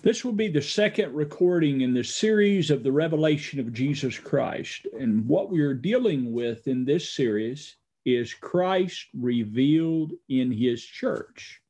This 0.00 0.24
will 0.24 0.32
be 0.32 0.48
the 0.48 0.62
second 0.62 1.12
recording 1.12 1.80
in 1.80 1.92
the 1.92 2.04
series 2.04 2.70
of 2.70 2.84
the 2.84 2.92
revelation 2.92 3.58
of 3.58 3.72
Jesus 3.72 4.16
Christ. 4.16 4.86
And 4.98 5.26
what 5.26 5.50
we 5.50 5.60
are 5.60 5.74
dealing 5.74 6.32
with 6.32 6.68
in 6.68 6.84
this 6.84 7.12
series 7.12 7.74
is 8.04 8.32
Christ 8.32 9.06
revealed 9.12 10.12
in 10.28 10.52
his 10.52 10.84
church. 10.84 11.60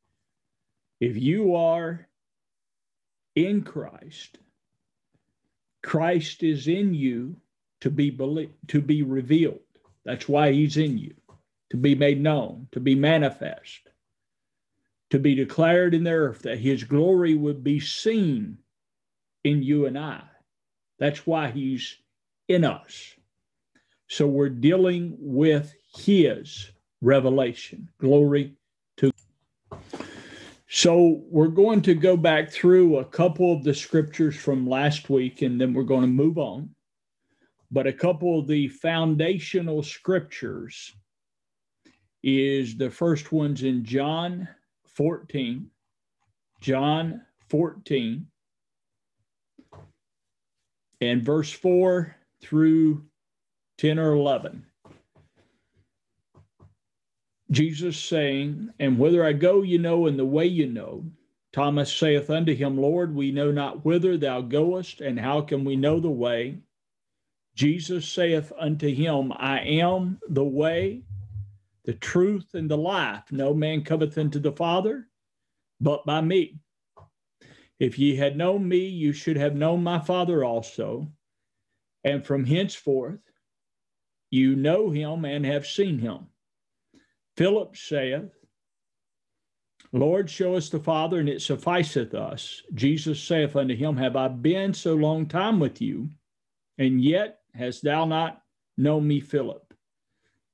If 1.01 1.17
you 1.17 1.55
are 1.55 2.07
in 3.35 3.63
Christ, 3.63 4.39
Christ 5.83 6.43
is 6.43 6.69
in 6.69 6.93
you 6.93 7.35
to 7.81 7.91
be 7.91 8.11
believed, 8.11 8.53
to 8.69 8.83
be 8.83 9.03
revealed. 9.03 9.61
That's 10.05 10.29
why 10.29 10.53
he's 10.53 10.77
in 10.77 10.99
you, 10.99 11.15
to 11.71 11.79
be 11.79 11.95
made 11.95 12.21
known, 12.21 12.69
to 12.73 12.81
be 12.81 12.95
manifest 12.95 13.88
to 15.11 15.19
be 15.19 15.35
declared 15.35 15.95
in 15.95 16.05
the 16.05 16.11
earth, 16.11 16.43
that 16.43 16.59
his 16.59 16.85
glory 16.85 17.35
would 17.35 17.65
be 17.65 17.81
seen 17.81 18.59
in 19.45 19.63
you 19.63 19.87
and 19.87 19.99
I. 19.99 20.23
That's 20.99 21.27
why 21.27 21.51
he's 21.51 21.97
in 22.49 22.65
us. 22.65 23.15
So 24.09 24.27
we're 24.27 24.49
dealing 24.49 25.17
with 25.19 25.73
his 25.95 26.73
revelation. 27.01 27.89
Glory 28.01 28.55
to. 28.97 29.13
So 30.69 31.23
we're 31.31 31.49
going 31.49 31.83
to 31.83 31.95
go 31.95 32.17
back 32.17 32.51
through 32.51 32.99
a 32.99 33.05
couple 33.05 33.53
of 33.53 33.65
the 33.65 33.75
scriptures 33.75 34.37
from 34.37 34.69
last 34.69 35.09
week 35.09 35.43
and 35.43 35.61
then 35.61 35.73
we're 35.73 35.83
going 35.83 36.03
to 36.03 36.07
move 36.07 36.39
on. 36.39 36.71
But 37.71 37.87
a 37.87 37.93
couple 37.93 38.39
of 38.39 38.47
the 38.47 38.69
foundational 38.69 39.83
scriptures 39.83 40.95
is 42.23 42.77
the 42.77 42.91
first 42.91 43.31
one's 43.31 43.63
in 43.63 43.85
John 43.85 44.49
14, 44.99 45.71
John 46.61 47.23
14, 47.51 48.27
and 51.01 51.23
verse 51.23 51.53
4 51.53 52.17
through 52.43 53.05
10 53.79 54.01
or 54.01 54.15
11. 54.15 54.67
Jesus 57.53 57.97
saying, 57.97 58.71
And 58.81 58.99
whither 58.99 59.25
I 59.25 59.35
go, 59.35 59.63
you 59.63 59.79
know, 59.79 60.09
and 60.09 60.19
the 60.19 60.25
way 60.25 60.47
you 60.47 60.67
know. 60.67 61.05
Thomas 61.53 61.95
saith 61.95 62.29
unto 62.29 62.53
him, 62.53 62.77
Lord, 62.77 63.15
we 63.15 63.31
know 63.31 63.53
not 63.53 63.85
whither 63.85 64.17
thou 64.17 64.41
goest, 64.41 65.01
and 65.01 65.21
how 65.21 65.43
can 65.43 65.65
we 65.65 65.77
know 65.77 66.01
the 66.01 66.11
way? 66.11 66.59
Jesus 67.55 68.09
saith 68.09 68.53
unto 68.59 68.93
him, 68.93 69.33
I 69.37 69.61
am 69.61 70.19
the 70.29 70.45
way, 70.45 71.05
the 71.89 71.95
truth, 71.95 72.53
and 72.53 72.71
the 72.71 72.77
life. 72.77 73.25
No 73.31 73.55
man 73.55 73.83
cometh 73.83 74.19
unto 74.19 74.39
the 74.39 74.53
Father 74.53 75.09
but 75.81 76.05
by 76.05 76.21
me. 76.21 76.61
If 77.81 77.99
ye 77.99 78.15
had 78.15 78.37
known 78.37 78.69
me, 78.69 78.89
you 78.89 79.15
should 79.15 79.39
have 79.39 79.57
known 79.57 79.83
my 79.83 79.99
Father 79.99 80.45
also. 80.45 81.11
And 82.05 82.27
from 82.27 82.45
henceforth 82.45 83.21
you 84.31 84.55
know 84.55 84.91
him 84.91 85.25
and 85.25 85.47
have 85.47 85.67
seen 85.67 85.99
him. 85.99 86.27
Philip 87.39 87.75
saith, 87.75 88.35
Lord, 89.91 90.29
show 90.29 90.57
us 90.57 90.69
the 90.69 90.81
Father, 90.81 91.21
and 91.21 91.29
it 91.31 91.41
sufficeth 91.41 92.13
us. 92.13 92.63
Jesus 92.75 93.19
saith 93.19 93.57
unto 93.57 93.75
him, 93.75 93.97
Have 93.97 94.15
I 94.15 94.29
been 94.29 94.75
so 94.75 94.95
long 94.95 95.25
time 95.25 95.59
with 95.59 95.81
you, 95.81 96.11
and 96.77 97.03
yet 97.03 97.39
hast 97.55 97.83
thou 97.83 98.05
not 98.05 98.43
known 98.77 99.09
me, 99.09 99.21
Philip? 99.21 99.68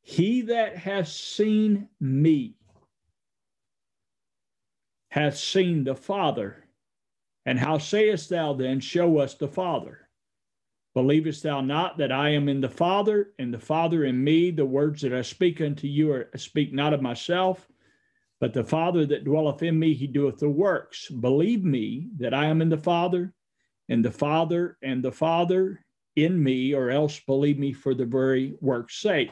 He 0.06 0.42
that 0.42 0.76
hath 0.76 1.08
seen 1.08 1.88
me 1.98 2.56
hath 5.08 5.38
seen 5.38 5.84
the 5.84 5.94
Father. 5.94 6.62
And 7.46 7.58
how 7.58 7.78
sayest 7.78 8.28
thou 8.28 8.52
then, 8.52 8.80
Show 8.80 9.18
us 9.18 9.34
the 9.34 9.48
Father? 9.48 10.08
Believest 10.92 11.42
thou 11.42 11.62
not 11.62 11.96
that 11.98 12.12
I 12.12 12.30
am 12.30 12.50
in 12.50 12.60
the 12.60 12.68
Father, 12.68 13.32
and 13.38 13.52
the 13.52 13.58
Father 13.58 14.04
in 14.04 14.22
me? 14.22 14.50
The 14.50 14.66
words 14.66 15.00
that 15.02 15.14
I 15.14 15.22
speak 15.22 15.62
unto 15.62 15.86
you 15.86 16.12
are, 16.12 16.30
speak 16.36 16.74
not 16.74 16.92
of 16.92 17.00
myself, 17.00 17.66
but 18.40 18.52
the 18.52 18.62
Father 18.62 19.06
that 19.06 19.24
dwelleth 19.24 19.62
in 19.62 19.78
me, 19.78 19.94
he 19.94 20.06
doeth 20.06 20.38
the 20.38 20.50
works. 20.50 21.08
Believe 21.08 21.64
me 21.64 22.10
that 22.18 22.34
I 22.34 22.44
am 22.44 22.60
in 22.60 22.68
the 22.68 22.76
Father, 22.76 23.32
and 23.88 24.04
the 24.04 24.12
Father 24.12 24.76
and 24.82 25.02
the 25.02 25.12
Father 25.12 25.80
in 26.16 26.42
me, 26.42 26.74
or 26.74 26.90
else 26.90 27.20
believe 27.20 27.58
me 27.58 27.72
for 27.72 27.94
the 27.94 28.04
very 28.04 28.54
work's 28.60 29.00
sake. 29.00 29.30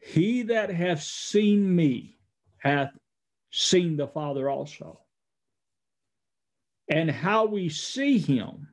He 0.00 0.42
that 0.42 0.70
hath 0.70 1.02
seen 1.02 1.74
me 1.74 2.16
hath 2.58 2.96
seen 3.50 3.96
the 3.96 4.06
Father 4.08 4.48
also. 4.48 5.00
And 6.88 7.10
how 7.10 7.46
we 7.46 7.68
see 7.68 8.18
him. 8.18 8.68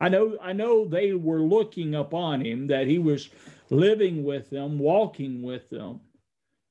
I 0.00 0.08
know, 0.08 0.36
I 0.40 0.52
know 0.52 0.84
they 0.84 1.12
were 1.12 1.40
looking 1.40 1.94
upon 1.94 2.44
him, 2.44 2.66
that 2.68 2.86
he 2.86 2.98
was 2.98 3.30
living 3.70 4.24
with 4.24 4.50
them, 4.50 4.78
walking 4.78 5.42
with 5.42 5.68
them 5.70 6.00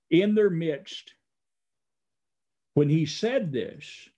in 0.09 0.36
their 0.36 0.50
midst 0.50 1.14
when 2.74 2.90
he 2.90 3.06
said 3.06 3.52
this. 3.52 4.09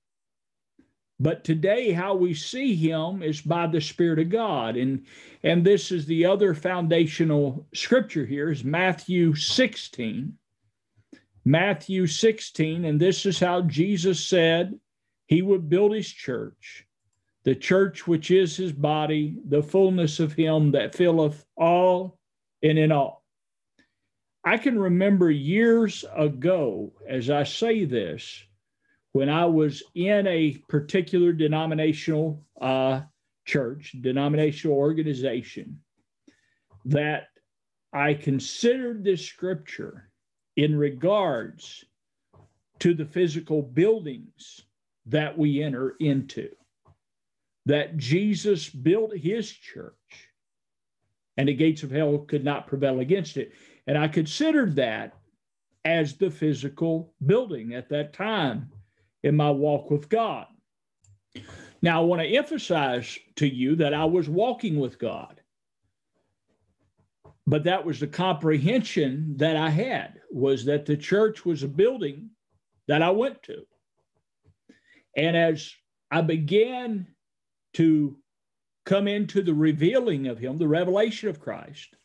But 1.23 1.45
today, 1.45 1.93
how 1.93 2.15
we 2.15 2.33
see 2.33 2.75
him 2.75 3.23
is 3.23 3.39
by 3.39 3.67
the 3.67 3.79
Spirit 3.79 4.19
of 4.19 4.27
God. 4.27 4.75
And, 4.75 5.05
and 5.41 5.63
this 5.63 5.89
is 5.89 6.05
the 6.05 6.25
other 6.25 6.53
foundational 6.53 7.65
scripture 7.73 8.25
here 8.25 8.51
is 8.51 8.65
Matthew 8.65 9.33
16. 9.33 10.37
Matthew 11.45 12.07
16, 12.07 12.83
and 12.83 12.99
this 12.99 13.25
is 13.25 13.39
how 13.39 13.61
Jesus 13.61 14.21
said 14.21 14.77
he 15.25 15.41
would 15.41 15.69
build 15.69 15.93
his 15.93 16.09
church, 16.09 16.85
the 17.45 17.55
church 17.55 18.05
which 18.05 18.29
is 18.29 18.57
his 18.57 18.73
body, 18.73 19.37
the 19.47 19.63
fullness 19.63 20.19
of 20.19 20.33
him 20.33 20.71
that 20.71 20.93
filleth 20.93 21.45
all 21.55 22.19
and 22.61 22.77
in 22.77 22.91
all. 22.91 23.23
I 24.43 24.57
can 24.57 24.77
remember 24.77 25.31
years 25.31 26.03
ago, 26.13 26.91
as 27.07 27.29
I 27.29 27.43
say 27.43 27.85
this, 27.85 28.43
when 29.13 29.29
I 29.29 29.45
was 29.45 29.81
in 29.95 30.27
a 30.27 30.57
particular 30.67 31.33
denominational 31.33 32.43
uh, 32.59 33.01
church, 33.45 33.95
denominational 34.01 34.75
organization, 34.75 35.79
that 36.85 37.27
I 37.93 38.15
considered 38.15 39.03
this 39.03 39.23
scripture 39.23 40.09
in 40.57 40.77
regards 40.77 41.85
to 42.79 42.95
the 42.95 43.05
physical 43.05 43.61
buildings 43.61 44.61
that 45.05 45.37
we 45.37 45.61
enter 45.61 45.95
into. 45.99 46.49
That 47.67 47.97
Jesus 47.97 48.67
built 48.67 49.15
his 49.15 49.49
church 49.49 49.93
and 51.37 51.47
the 51.47 51.53
gates 51.53 51.83
of 51.83 51.91
hell 51.91 52.17
could 52.17 52.43
not 52.43 52.67
prevail 52.67 52.99
against 52.99 53.37
it. 53.37 53.53
And 53.85 53.97
I 53.97 54.07
considered 54.07 54.75
that 54.75 55.13
as 55.85 56.15
the 56.15 56.31
physical 56.31 57.13
building 57.25 57.73
at 57.73 57.89
that 57.89 58.13
time 58.13 58.71
in 59.23 59.35
my 59.35 59.49
walk 59.49 59.89
with 59.89 60.09
God. 60.09 60.47
Now, 61.81 62.01
I 62.01 62.05
want 62.05 62.21
to 62.21 62.27
emphasize 62.27 63.17
to 63.37 63.47
you 63.47 63.75
that 63.77 63.93
I 63.93 64.05
was 64.05 64.29
walking 64.29 64.79
with 64.79 64.99
God 64.99 65.41
but 67.45 67.63
that 67.65 67.85
was 67.85 67.99
the 67.99 68.07
comprehension 68.07 69.35
that 69.37 69.57
I 69.57 69.69
had 69.69 70.21
was 70.31 70.65
that 70.65 70.85
the 70.85 70.97
church 70.97 71.45
was 71.45 71.63
a 71.63 71.67
building 71.67 72.29
that 72.87 73.01
I 73.01 73.09
went 73.09 73.43
to. 73.43 73.65
And 75.15 75.35
as 75.35 75.71
I 76.09 76.21
began 76.21 77.07
to 77.73 78.17
come 78.85 79.07
into 79.07 79.41
the 79.41 79.53
revealing 79.53 80.27
of 80.27 80.39
him, 80.39 80.57
the 80.57 80.67
revelation 80.67 81.29
of 81.29 81.39
Christ, 81.39 81.95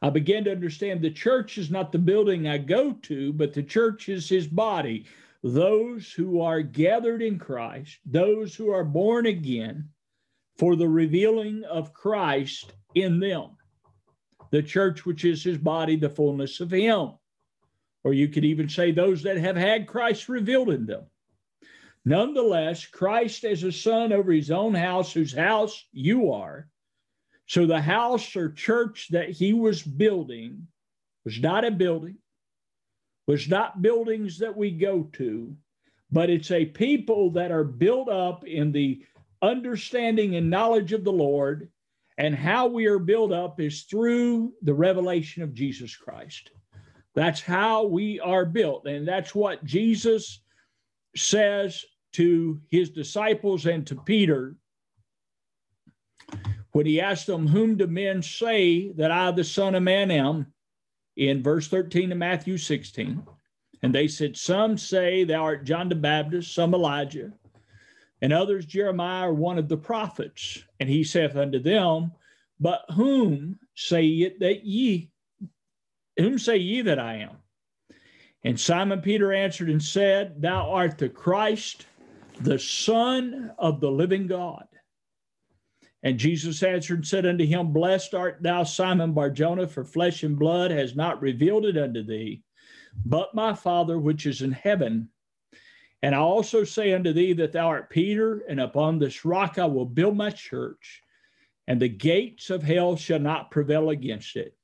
I 0.00 0.10
began 0.10 0.44
to 0.44 0.52
understand 0.52 1.00
the 1.00 1.10
church 1.10 1.58
is 1.58 1.70
not 1.70 1.90
the 1.90 1.98
building 1.98 2.46
I 2.46 2.58
go 2.58 2.92
to, 2.92 3.32
but 3.32 3.52
the 3.52 3.62
church 3.62 4.08
is 4.08 4.28
his 4.28 4.46
body. 4.46 5.06
Those 5.42 6.12
who 6.12 6.40
are 6.40 6.62
gathered 6.62 7.22
in 7.22 7.38
Christ, 7.38 7.98
those 8.04 8.54
who 8.54 8.70
are 8.70 8.84
born 8.84 9.26
again 9.26 9.90
for 10.56 10.74
the 10.74 10.88
revealing 10.88 11.64
of 11.64 11.92
Christ 11.92 12.72
in 12.94 13.20
them 13.20 13.58
the 14.50 14.62
church, 14.62 15.04
which 15.04 15.24
is 15.24 15.42
his 15.42 15.58
body, 15.58 15.96
the 15.96 16.08
fullness 16.08 16.60
of 16.60 16.70
him. 16.70 17.12
Or 18.04 18.14
you 18.14 18.28
could 18.28 18.44
even 18.44 18.68
say 18.68 18.90
those 18.90 19.22
that 19.24 19.36
have 19.36 19.56
had 19.56 19.86
Christ 19.86 20.28
revealed 20.28 20.70
in 20.70 20.86
them. 20.86 21.04
Nonetheless, 22.04 22.86
Christ 22.86 23.44
as 23.44 23.62
a 23.62 23.72
son 23.72 24.12
over 24.12 24.32
his 24.32 24.50
own 24.50 24.74
house, 24.74 25.12
whose 25.12 25.34
house 25.34 25.84
you 25.92 26.32
are. 26.32 26.68
So 27.46 27.66
the 27.66 27.80
house 27.80 28.36
or 28.36 28.52
church 28.52 29.08
that 29.10 29.30
he 29.30 29.52
was 29.52 29.82
building 29.82 30.68
was 31.24 31.40
not 31.40 31.64
a 31.64 31.70
building, 31.70 32.16
was 33.28 33.46
not 33.46 33.82
buildings 33.82 34.38
that 34.38 34.56
we 34.56 34.70
go 34.70 35.02
to, 35.12 35.54
but 36.10 36.30
it's 36.30 36.50
a 36.50 36.64
people 36.64 37.30
that 37.30 37.52
are 37.52 37.62
built 37.62 38.08
up 38.08 38.44
in 38.44 38.72
the 38.72 39.04
understanding 39.42 40.34
and 40.34 40.50
knowledge 40.50 40.94
of 40.94 41.04
the 41.04 41.12
Lord 41.12 41.68
and 42.16 42.34
how 42.34 42.66
we 42.66 42.86
are 42.86 42.98
built 42.98 43.30
up 43.30 43.60
is 43.60 43.82
through 43.82 44.54
the 44.62 44.74
revelation 44.74 45.42
of 45.42 45.54
Jesus 45.54 45.94
Christ. 45.94 46.50
That's 47.14 47.42
how 47.42 47.84
we 47.84 48.18
are 48.18 48.46
built. 48.46 48.86
And 48.86 49.06
that's 49.06 49.34
what 49.34 49.62
Jesus 49.62 50.40
says 51.14 51.84
to 52.14 52.60
his 52.70 52.90
disciples 52.90 53.66
and 53.66 53.86
to 53.88 53.94
Peter 53.94 54.56
when 56.72 56.86
he 56.86 57.00
asked 57.00 57.26
them, 57.26 57.46
Whom 57.46 57.76
do 57.76 57.86
men 57.86 58.22
say 58.22 58.90
that 58.92 59.10
I, 59.10 59.30
the 59.32 59.44
Son 59.44 59.74
of 59.74 59.82
Man, 59.82 60.10
am? 60.10 60.46
In 61.18 61.42
verse 61.42 61.66
13 61.66 62.12
of 62.12 62.18
Matthew 62.18 62.56
16. 62.56 63.22
And 63.82 63.94
they 63.94 64.08
said, 64.08 64.36
Some 64.36 64.78
say 64.78 65.24
thou 65.24 65.42
art 65.42 65.64
John 65.64 65.88
the 65.88 65.94
Baptist, 65.94 66.54
some 66.54 66.72
Elijah, 66.72 67.32
and 68.22 68.32
others 68.32 68.64
Jeremiah 68.64 69.28
or 69.28 69.34
one 69.34 69.58
of 69.58 69.68
the 69.68 69.76
prophets. 69.76 70.62
And 70.80 70.88
he 70.88 71.04
saith 71.04 71.36
unto 71.36 71.58
them, 71.58 72.12
But 72.58 72.84
whom 72.94 73.58
say 73.74 74.02
ye 74.02 74.32
that 74.38 74.64
ye, 74.64 75.10
whom 76.16 76.38
say 76.38 76.56
ye 76.56 76.82
that 76.82 76.98
I 76.98 77.16
am? 77.16 77.36
And 78.44 78.58
Simon 78.58 79.00
Peter 79.00 79.32
answered 79.32 79.68
and 79.68 79.82
said, 79.82 80.40
Thou 80.40 80.70
art 80.70 80.98
the 80.98 81.08
Christ, 81.08 81.86
the 82.40 82.58
Son 82.58 83.52
of 83.58 83.80
the 83.80 83.90
living 83.90 84.28
God. 84.28 84.66
And 86.02 86.18
Jesus 86.18 86.62
answered 86.62 86.98
and 86.98 87.06
said 87.06 87.26
unto 87.26 87.44
him, 87.44 87.72
Blessed 87.72 88.14
art 88.14 88.38
thou, 88.40 88.62
Simon 88.62 89.12
Barjona, 89.12 89.66
for 89.66 89.84
flesh 89.84 90.22
and 90.22 90.38
blood 90.38 90.70
has 90.70 90.94
not 90.94 91.20
revealed 91.20 91.66
it 91.66 91.76
unto 91.76 92.04
thee, 92.04 92.42
but 93.04 93.34
my 93.34 93.52
Father 93.52 93.98
which 93.98 94.24
is 94.24 94.42
in 94.42 94.52
heaven. 94.52 95.08
And 96.02 96.14
I 96.14 96.18
also 96.18 96.62
say 96.62 96.92
unto 96.92 97.12
thee 97.12 97.32
that 97.34 97.52
thou 97.52 97.66
art 97.66 97.90
Peter, 97.90 98.44
and 98.48 98.60
upon 98.60 98.98
this 98.98 99.24
rock 99.24 99.58
I 99.58 99.66
will 99.66 99.84
build 99.84 100.16
my 100.16 100.30
church, 100.30 101.02
and 101.66 101.82
the 101.82 101.88
gates 101.88 102.50
of 102.50 102.62
hell 102.62 102.96
shall 102.96 103.18
not 103.18 103.50
prevail 103.50 103.90
against 103.90 104.36
it. 104.36 104.56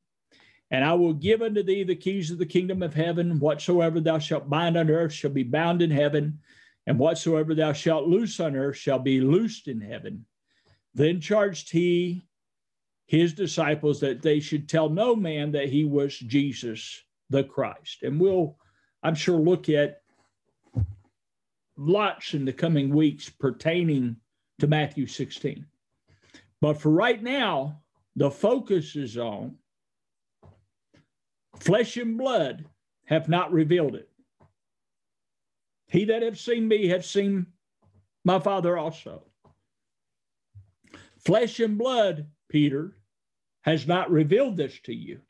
And 0.71 0.85
I 0.85 0.95
will 0.95 1.13
give 1.13 1.43
unto 1.43 1.65
thee 1.65 1.83
the 1.83 1.97
keys 1.97 2.31
of 2.31 2.39
the 2.39 2.47
kingdom 2.47 2.83
of 2.83 2.95
heaven. 2.95 3.41
Whatsoever 3.41 4.01
thou 4.01 4.19
shalt 4.19 4.49
bind 4.49 4.77
on 4.77 4.89
earth 4.89 5.13
shall 5.13 5.31
be 5.31 5.43
bound 5.43 5.83
in 5.83 5.91
heaven, 5.91 6.39
and 6.87 6.99
whatsoever 6.99 7.55
thou 7.55 7.73
shalt 7.73 8.07
loose 8.07 8.39
on 8.39 8.55
earth 8.55 8.77
shall 8.77 9.01
be 9.01 9.21
loosed 9.21 9.67
in 9.67 9.81
heaven. 9.81 10.25
Then 10.95 11.21
charged 11.21 11.71
he 11.71 12.27
his 13.07 13.35
disciples 13.35 14.01
that 14.01 14.23
they 14.23 14.41
should 14.41 14.69
tell 14.69 14.89
no 14.89 15.15
man 15.15 15.53
that 15.53 15.69
he 15.69 15.85
was 15.85 16.19
Jesus 16.19 17.03
the 17.31 17.45
Christ. 17.45 18.03
And 18.03 18.21
we'll, 18.21 18.57
I'm 19.03 19.15
sure, 19.15 19.39
look 19.39 19.69
at 19.69 20.03
lots 21.77 22.35
in 22.35 22.45
the 22.45 22.53
coming 22.53 22.91
weeks 22.91 23.29
pertaining 23.29 24.17
to 24.61 24.67
Matthew 24.67 25.07
16. 25.07 25.67
But 26.61 26.81
for 26.81 26.91
right 26.91 27.23
now, 27.23 27.83
the 28.17 28.31
focus 28.31 28.97
is 28.97 29.19
on 29.19 29.57
flesh 31.61 31.97
and 31.97 32.17
blood 32.17 32.65
have 33.07 33.29
not 33.29 33.53
revealed 33.53 33.97
it. 33.97 34.09
He 35.89 36.07
that 36.07 36.23
have 36.23 36.39
seen 36.39 36.67
me 36.67 36.89
have 36.89 37.05
seen 37.05 37.47
my 38.25 38.39
Father 38.39 38.79
also. 38.79 39.25
Flesh 41.25 41.61
and 41.61 41.79
blood, 41.79 42.27
Peter, 42.49 42.97
has 43.63 43.87
not 43.87 44.11
revealed 44.11 44.57
this 44.57 44.79
to 44.85 44.95
you, 44.95 45.21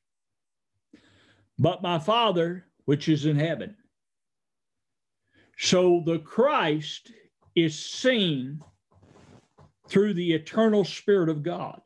but 1.58 1.82
my 1.82 1.98
Father, 1.98 2.66
which 2.84 3.08
is 3.08 3.26
in 3.26 3.36
heaven. 3.36 3.76
So 5.56 6.02
the 6.04 6.18
Christ 6.18 7.12
is 7.54 7.78
seen 7.78 8.60
through 9.88 10.14
the 10.14 10.32
eternal 10.32 10.84
Spirit 10.84 11.28
of 11.28 11.42
God. 11.42 11.80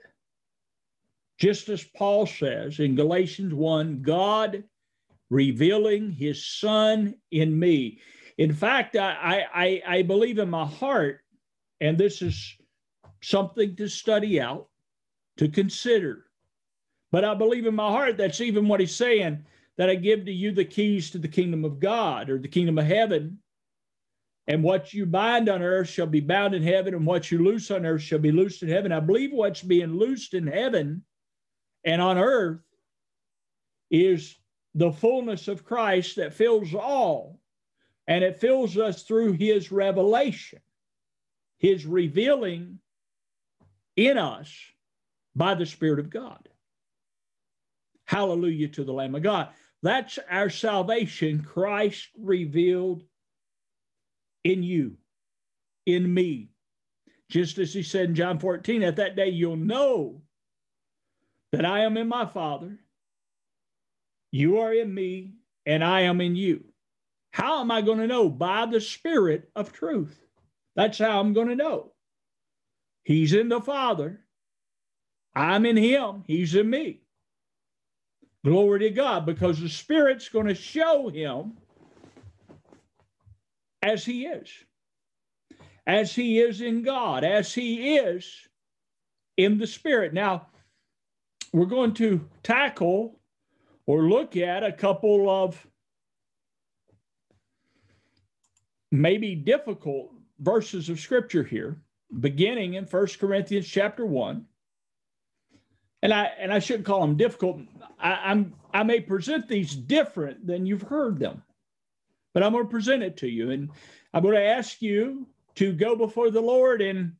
Just 1.38 1.69
as 1.69 1.84
Paul 1.84 2.26
says 2.26 2.81
in 2.81 2.96
Galatians 2.96 3.55
1 3.55 4.02
God 4.02 4.64
revealing 5.31 6.10
his 6.10 6.44
Son 6.46 7.14
in 7.31 7.58
me. 7.58 8.00
In 8.38 8.52
fact, 8.52 8.96
I, 8.96 9.44
I, 9.52 9.82
I 9.87 10.02
believe 10.02 10.38
in 10.38 10.49
my 10.49 10.64
heart, 10.64 11.20
and 11.81 11.99
this 11.99 12.22
is 12.22 12.56
something 13.20 13.76
to 13.76 13.88
study 13.88 14.41
out, 14.41 14.69
to 15.37 15.49
consider. 15.49 16.25
But 17.11 17.25
I 17.25 17.35
believe 17.35 17.67
in 17.67 17.75
my 17.75 17.91
heart 17.91 18.17
that's 18.17 18.41
even 18.41 18.69
what 18.69 18.81
he's 18.81 18.94
saying 18.94 19.44
that 19.76 19.88
I 19.88 19.94
give 19.94 20.25
to 20.25 20.32
you 20.32 20.53
the 20.53 20.65
keys 20.65 21.11
to 21.11 21.19
the 21.19 21.29
kingdom 21.29 21.65
of 21.65 21.81
God 21.81 22.31
or 22.31 22.38
the 22.38 22.49
kingdom 22.49 22.79
of 22.79 22.85
heaven. 22.85 23.38
And 24.47 24.62
what 24.62 24.93
you 24.93 25.06
bind 25.06 25.49
on 25.49 25.62
earth 25.62 25.88
shall 25.88 26.06
be 26.06 26.20
bound 26.20 26.55
in 26.55 26.62
heaven, 26.62 26.94
and 26.94 27.06
what 27.06 27.31
you 27.31 27.44
loose 27.44 27.70
on 27.70 27.85
earth 27.85 28.03
shall 28.03 28.19
be 28.19 28.32
loosed 28.32 28.62
in 28.62 28.69
heaven. 28.69 28.93
I 28.93 29.00
believe 29.00 29.31
what's 29.32 29.62
being 29.62 29.94
loosed 29.94 30.35
in 30.35 30.47
heaven 30.47 31.05
and 31.85 32.03
on 32.03 32.19
earth 32.19 32.61
is 33.91 34.37
the 34.75 34.93
fullness 34.93 35.49
of 35.49 35.65
Christ 35.65 36.17
that 36.17 36.35
fills 36.35 36.75
all. 36.75 37.38
And 38.06 38.25
it 38.25 38.41
fills 38.41 38.79
us 38.79 39.03
through 39.03 39.32
his 39.32 39.70
revelation, 39.70 40.61
his 41.59 41.85
revealing 41.85 42.79
in 43.99 44.17
us 44.17 44.56
by 45.35 45.55
the 45.55 45.67
Spirit 45.67 45.99
of 45.99 46.09
God. 46.09 46.49
Hallelujah 48.06 48.69
to 48.69 48.85
the 48.85 48.93
Lamb 48.93 49.17
of 49.17 49.25
God. 49.25 49.49
That's 49.83 50.19
our 50.31 50.50
salvation, 50.50 51.43
Christ 51.43 52.09
revealed 52.17 53.03
in 54.45 54.62
you, 54.62 54.97
in 55.85 56.12
me. 56.15 56.50
Just 57.29 57.59
as 57.59 57.75
he 57.75 57.83
said 57.83 58.11
in 58.11 58.15
John 58.15 58.39
14, 58.39 58.85
at 58.85 58.97
that 58.97 59.17
day 59.17 59.29
you'll 59.31 59.56
know 59.56 60.23
that 61.51 61.65
I 61.65 61.81
am 61.81 61.97
in 61.97 62.09
my 62.09 62.25
Father, 62.25 62.79
you 64.31 64.61
are 64.61 64.73
in 64.73 64.94
me, 64.94 65.35
and 65.67 65.83
I 65.83 66.03
am 66.03 66.21
in 66.21 66.37
you. 66.37 66.65
How 67.33 67.61
am 67.61 67.71
I 67.71 67.83
going 67.83 67.99
to 67.99 68.06
know? 68.06 68.29
By 68.29 68.67
the 68.67 68.81
Spirit 68.81 69.51
of 69.56 69.73
truth. 69.73 70.19
That's 70.77 70.99
how 70.99 71.19
I'm 71.19 71.33
going 71.33 71.49
to 71.49 71.56
know. 71.56 71.93
He's 73.08 73.32
in 73.32 73.49
the 73.49 73.62
Father. 73.62 74.20
I'm 75.34 75.64
in 75.64 75.78
Him. 75.78 76.25
He's 76.26 76.55
in 76.55 76.69
me. 76.69 77.00
Glory 78.44 78.81
to 78.81 78.90
God, 78.90 79.25
because 79.25 79.58
the 79.58 79.70
Spirit's 79.70 80.28
going 80.28 80.46
to 80.46 80.55
show 80.55 81.08
Him 81.08 81.56
as 83.81 84.05
He 84.05 84.26
is, 84.26 84.50
as 85.87 86.14
He 86.14 86.38
is 86.38 86.60
in 86.60 86.82
God, 86.82 87.25
as 87.25 87.55
He 87.55 87.96
is 87.96 88.31
in 89.38 89.56
the 89.56 89.66
Spirit. 89.66 90.12
Now, 90.12 90.49
we're 91.55 91.64
going 91.64 91.94
to 91.94 92.28
tackle 92.43 93.19
or 93.87 94.02
look 94.02 94.37
at 94.37 94.62
a 94.62 94.70
couple 94.70 95.31
of 95.31 95.66
maybe 98.93 99.34
difficult 99.34 100.12
verses 100.40 100.90
of 100.90 101.00
Scripture 101.00 101.43
here 101.43 101.81
beginning 102.20 102.74
in 102.74 102.86
First 102.86 103.19
Corinthians 103.19 103.67
chapter 103.67 104.05
1. 104.05 104.44
And 106.03 106.15
I 106.15 106.24
and 106.38 106.53
I 106.53 106.60
shouldn't 106.60 106.86
call 106.86 107.00
them 107.00 107.17
difficult. 107.17 107.60
I, 107.98 108.12
I'm 108.12 108.55
I 108.72 108.84
may 108.84 109.00
present 109.00 109.48
these 109.48 109.74
different 109.74 110.46
than 110.46 110.65
you've 110.65 110.82
heard 110.82 111.19
them, 111.19 111.43
but 112.34 112.43
I'm 112.43 112.53
going 112.53 112.65
to 112.65 112.70
present 112.70 113.03
it 113.03 113.17
to 113.19 113.29
you. 113.29 113.50
And 113.50 113.70
I'm 114.15 114.22
going 114.22 114.36
to 114.36 114.41
ask 114.41 114.81
you 114.81 115.27
to 115.56 115.72
go 115.72 115.96
before 115.96 116.31
the 116.31 116.41
Lord 116.41 116.81
and 116.81 117.15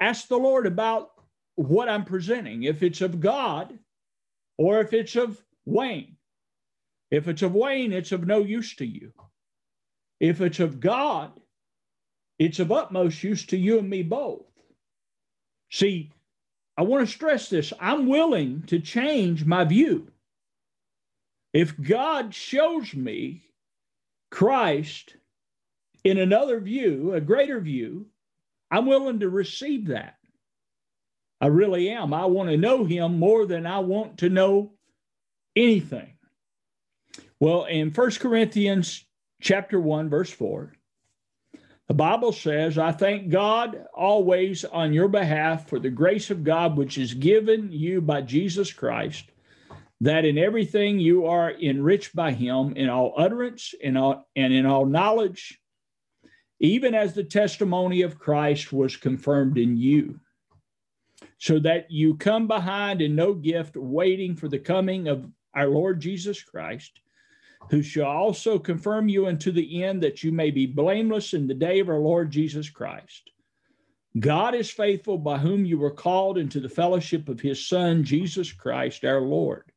ask 0.00 0.28
the 0.28 0.36
Lord 0.36 0.66
about 0.66 1.12
what 1.54 1.88
I'm 1.88 2.04
presenting, 2.04 2.64
if 2.64 2.82
it's 2.82 3.00
of 3.00 3.20
God 3.20 3.78
or 4.58 4.80
if 4.80 4.92
it's 4.92 5.16
of 5.16 5.42
Wayne. 5.64 6.16
If 7.10 7.28
it's 7.28 7.42
of 7.42 7.54
Wayne, 7.54 7.92
it's 7.92 8.12
of 8.12 8.26
no 8.26 8.40
use 8.40 8.76
to 8.76 8.86
you. 8.86 9.12
If 10.20 10.40
it's 10.40 10.60
of 10.60 10.80
God, 10.80 11.40
it's 12.38 12.58
of 12.58 12.72
utmost 12.72 13.22
use 13.22 13.46
to 13.46 13.56
you 13.56 13.78
and 13.78 13.88
me 13.88 14.02
both. 14.02 14.46
See, 15.70 16.12
I 16.76 16.82
want 16.82 17.06
to 17.06 17.12
stress 17.12 17.48
this 17.48 17.72
I'm 17.80 18.06
willing 18.06 18.62
to 18.64 18.80
change 18.80 19.44
my 19.44 19.64
view. 19.64 20.08
If 21.52 21.80
God 21.80 22.34
shows 22.34 22.94
me 22.94 23.42
Christ 24.30 25.16
in 26.02 26.18
another 26.18 26.58
view, 26.60 27.14
a 27.14 27.20
greater 27.20 27.60
view, 27.60 28.06
I'm 28.70 28.86
willing 28.86 29.20
to 29.20 29.28
receive 29.28 29.86
that. 29.86 30.16
I 31.40 31.46
really 31.46 31.90
am. 31.90 32.12
I 32.12 32.24
want 32.26 32.48
to 32.50 32.56
know 32.56 32.84
him 32.84 33.18
more 33.18 33.46
than 33.46 33.66
I 33.66 33.78
want 33.78 34.18
to 34.18 34.28
know 34.28 34.72
anything. 35.54 36.14
Well, 37.38 37.64
in 37.64 37.90
First 37.92 38.20
Corinthians 38.20 39.04
chapter 39.40 39.78
1 39.78 40.08
verse 40.08 40.30
4, 40.30 40.72
the 41.88 41.94
Bible 41.94 42.32
says, 42.32 42.78
I 42.78 42.92
thank 42.92 43.28
God 43.28 43.84
always 43.94 44.64
on 44.64 44.94
your 44.94 45.08
behalf 45.08 45.68
for 45.68 45.78
the 45.78 45.90
grace 45.90 46.30
of 46.30 46.42
God 46.42 46.76
which 46.76 46.96
is 46.96 47.12
given 47.12 47.70
you 47.70 48.00
by 48.00 48.22
Jesus 48.22 48.72
Christ, 48.72 49.26
that 50.00 50.24
in 50.24 50.38
everything 50.38 50.98
you 50.98 51.26
are 51.26 51.52
enriched 51.52 52.16
by 52.16 52.32
him 52.32 52.74
in 52.76 52.88
all 52.88 53.12
utterance 53.18 53.74
in 53.78 53.98
all, 53.98 54.26
and 54.34 54.52
in 54.52 54.64
all 54.64 54.86
knowledge, 54.86 55.60
even 56.58 56.94
as 56.94 57.12
the 57.12 57.24
testimony 57.24 58.00
of 58.00 58.18
Christ 58.18 58.72
was 58.72 58.96
confirmed 58.96 59.58
in 59.58 59.76
you, 59.76 60.20
so 61.36 61.58
that 61.58 61.90
you 61.90 62.16
come 62.16 62.46
behind 62.46 63.02
in 63.02 63.14
no 63.14 63.34
gift, 63.34 63.76
waiting 63.76 64.36
for 64.36 64.48
the 64.48 64.58
coming 64.58 65.06
of 65.08 65.28
our 65.54 65.68
Lord 65.68 66.00
Jesus 66.00 66.42
Christ 66.42 67.00
who 67.70 67.82
shall 67.82 68.06
also 68.06 68.58
confirm 68.58 69.08
you 69.08 69.26
unto 69.26 69.50
the 69.50 69.82
end 69.82 70.02
that 70.02 70.22
you 70.22 70.32
may 70.32 70.50
be 70.50 70.66
blameless 70.66 71.34
in 71.34 71.46
the 71.46 71.54
day 71.54 71.80
of 71.80 71.88
our 71.88 71.98
Lord 71.98 72.30
Jesus 72.30 72.68
Christ. 72.68 73.30
God 74.20 74.54
is 74.54 74.70
faithful, 74.70 75.18
by 75.18 75.38
whom 75.38 75.64
you 75.64 75.78
were 75.78 75.90
called 75.90 76.38
into 76.38 76.60
the 76.60 76.68
fellowship 76.68 77.28
of 77.28 77.40
his 77.40 77.66
Son, 77.66 78.04
Jesus 78.04 78.52
Christ 78.52 79.04
our 79.04 79.20
Lord. 79.20 79.72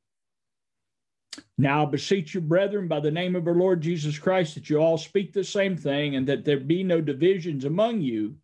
Now 1.57 1.83
I 1.83 1.85
beseech 1.85 2.35
you, 2.35 2.41
brethren, 2.41 2.87
by 2.87 2.99
the 2.99 3.11
name 3.11 3.35
of 3.35 3.47
our 3.47 3.55
Lord 3.55 3.81
Jesus 3.81 4.19
Christ, 4.19 4.55
that 4.55 4.69
you 4.69 4.77
all 4.77 4.97
speak 4.97 5.33
the 5.33 5.43
same 5.43 5.75
thing, 5.75 6.15
and 6.15 6.27
that 6.27 6.45
there 6.45 6.59
be 6.59 6.83
no 6.83 7.01
divisions 7.01 7.65
among 7.65 8.01
you, 8.01 8.35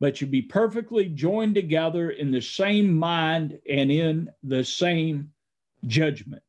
but 0.00 0.20
you 0.20 0.26
be 0.26 0.42
perfectly 0.42 1.06
joined 1.06 1.54
together 1.54 2.10
in 2.10 2.30
the 2.30 2.40
same 2.40 2.94
mind 2.94 3.58
and 3.70 3.90
in 3.90 4.30
the 4.42 4.64
same 4.64 5.32
judgment. 5.86 6.42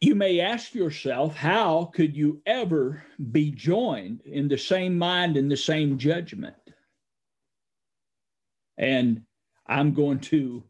You 0.00 0.14
may 0.14 0.40
ask 0.40 0.74
yourself, 0.74 1.36
how 1.36 1.90
could 1.94 2.16
you 2.16 2.40
ever 2.46 3.04
be 3.32 3.50
joined 3.50 4.22
in 4.24 4.48
the 4.48 4.56
same 4.56 4.96
mind 4.96 5.36
and 5.36 5.50
the 5.50 5.56
same 5.56 5.98
judgment? 5.98 6.56
And 8.78 9.22
I'm 9.66 9.92
going 9.92 10.20
to 10.20 10.64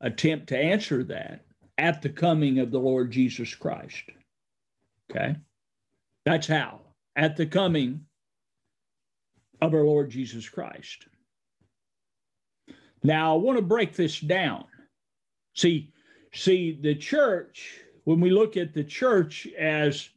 attempt 0.00 0.48
to 0.48 0.58
answer 0.58 1.04
that 1.04 1.44
at 1.78 2.02
the 2.02 2.08
coming 2.08 2.58
of 2.58 2.72
the 2.72 2.80
Lord 2.80 3.12
Jesus 3.12 3.54
Christ. 3.54 4.02
Okay? 5.08 5.36
That's 6.24 6.48
how, 6.48 6.80
at 7.14 7.36
the 7.36 7.46
coming 7.46 8.00
of 9.62 9.72
our 9.72 9.84
Lord 9.84 10.10
Jesus 10.10 10.48
Christ. 10.48 11.06
Now, 13.04 13.34
I 13.34 13.38
want 13.38 13.56
to 13.56 13.62
break 13.62 13.94
this 13.94 14.18
down. 14.18 14.64
See, 15.54 15.92
see, 16.34 16.76
the 16.82 16.96
church 16.96 17.80
when 18.08 18.20
we 18.20 18.30
look 18.30 18.56
at 18.56 18.72
the 18.72 18.82
church 18.82 19.46
as 19.58 20.08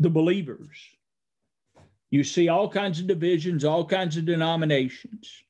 the 0.00 0.10
believers, 0.10 0.76
you 2.10 2.24
see 2.24 2.48
all 2.48 2.68
kinds 2.68 2.98
of 2.98 3.06
divisions, 3.06 3.64
all 3.64 3.84
kinds 3.84 4.16
of 4.16 4.24
denominations. 4.24 5.44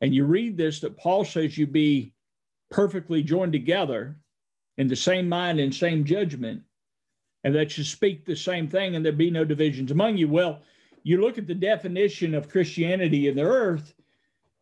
And 0.00 0.14
you 0.14 0.26
read 0.26 0.56
this 0.56 0.78
that 0.78 0.96
Paul 0.96 1.24
says 1.24 1.58
you 1.58 1.66
be 1.66 2.12
perfectly 2.70 3.20
joined 3.20 3.50
together 3.50 4.16
in 4.76 4.86
the 4.86 4.94
same 4.94 5.28
mind 5.28 5.58
and 5.58 5.74
same 5.74 6.04
judgment, 6.04 6.62
and 7.42 7.52
that 7.56 7.76
you 7.76 7.82
speak 7.82 8.24
the 8.24 8.36
same 8.36 8.68
thing 8.68 8.94
and 8.94 9.04
there 9.04 9.10
be 9.10 9.32
no 9.32 9.44
divisions 9.44 9.90
among 9.90 10.18
you. 10.18 10.28
Well, 10.28 10.62
you 11.02 11.20
look 11.20 11.38
at 11.38 11.48
the 11.48 11.54
definition 11.54 12.32
of 12.36 12.48
Christianity 12.48 13.26
in 13.26 13.34
the 13.34 13.42
earth 13.42 13.92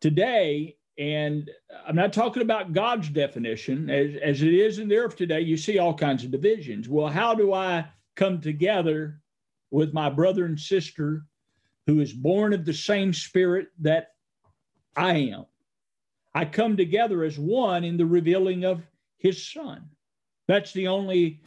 today, 0.01 0.76
and 0.97 1.49
I'm 1.85 1.95
not 1.95 2.13
talking 2.13 2.41
about 2.41 2.73
God's 2.73 3.09
definition. 3.09 3.89
As, 3.89 4.15
as 4.21 4.41
it 4.41 4.53
is 4.53 4.79
in 4.79 4.87
the 4.87 4.97
earth 4.97 5.15
today, 5.15 5.41
you 5.41 5.55
see 5.55 5.77
all 5.77 5.93
kinds 5.93 6.23
of 6.23 6.31
divisions. 6.31 6.89
Well, 6.89 7.07
how 7.07 7.35
do 7.35 7.53
I 7.53 7.85
come 8.15 8.41
together 8.41 9.21
with 9.69 9.93
my 9.93 10.09
brother 10.09 10.45
and 10.45 10.59
sister 10.59 11.25
who 11.85 11.99
is 11.99 12.13
born 12.13 12.53
of 12.53 12.65
the 12.65 12.73
same 12.73 13.13
spirit 13.13 13.67
that 13.79 14.13
I 14.95 15.15
am? 15.17 15.45
I 16.33 16.45
come 16.45 16.77
together 16.77 17.23
as 17.23 17.37
one 17.37 17.83
in 17.83 17.97
the 17.97 18.05
revealing 18.05 18.65
of 18.65 18.81
his 19.17 19.51
son. 19.51 19.89
That's 20.47 20.73
the 20.73 20.87
only 20.87 21.41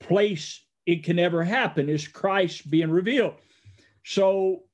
place 0.00 0.64
it 0.86 1.04
can 1.04 1.18
ever 1.18 1.44
happen 1.44 1.88
is 1.88 2.08
Christ 2.08 2.70
being 2.70 2.90
revealed. 2.90 3.34
So 4.04 4.64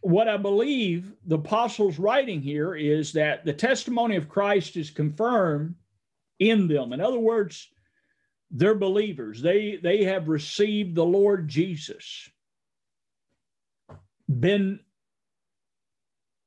what 0.00 0.28
I 0.28 0.36
believe 0.36 1.12
the 1.26 1.36
apostles 1.36 1.98
writing 1.98 2.40
here 2.40 2.74
is 2.74 3.12
that 3.12 3.44
the 3.44 3.52
testimony 3.52 4.16
of 4.16 4.28
Christ 4.28 4.76
is 4.76 4.90
confirmed 4.90 5.74
in 6.38 6.68
them. 6.68 6.92
In 6.92 7.00
other 7.00 7.18
words, 7.18 7.68
they're 8.50 8.74
believers. 8.74 9.42
They 9.42 9.78
they 9.82 10.04
have 10.04 10.28
received 10.28 10.94
the 10.94 11.04
Lord 11.04 11.48
Jesus, 11.48 12.30
been 14.28 14.80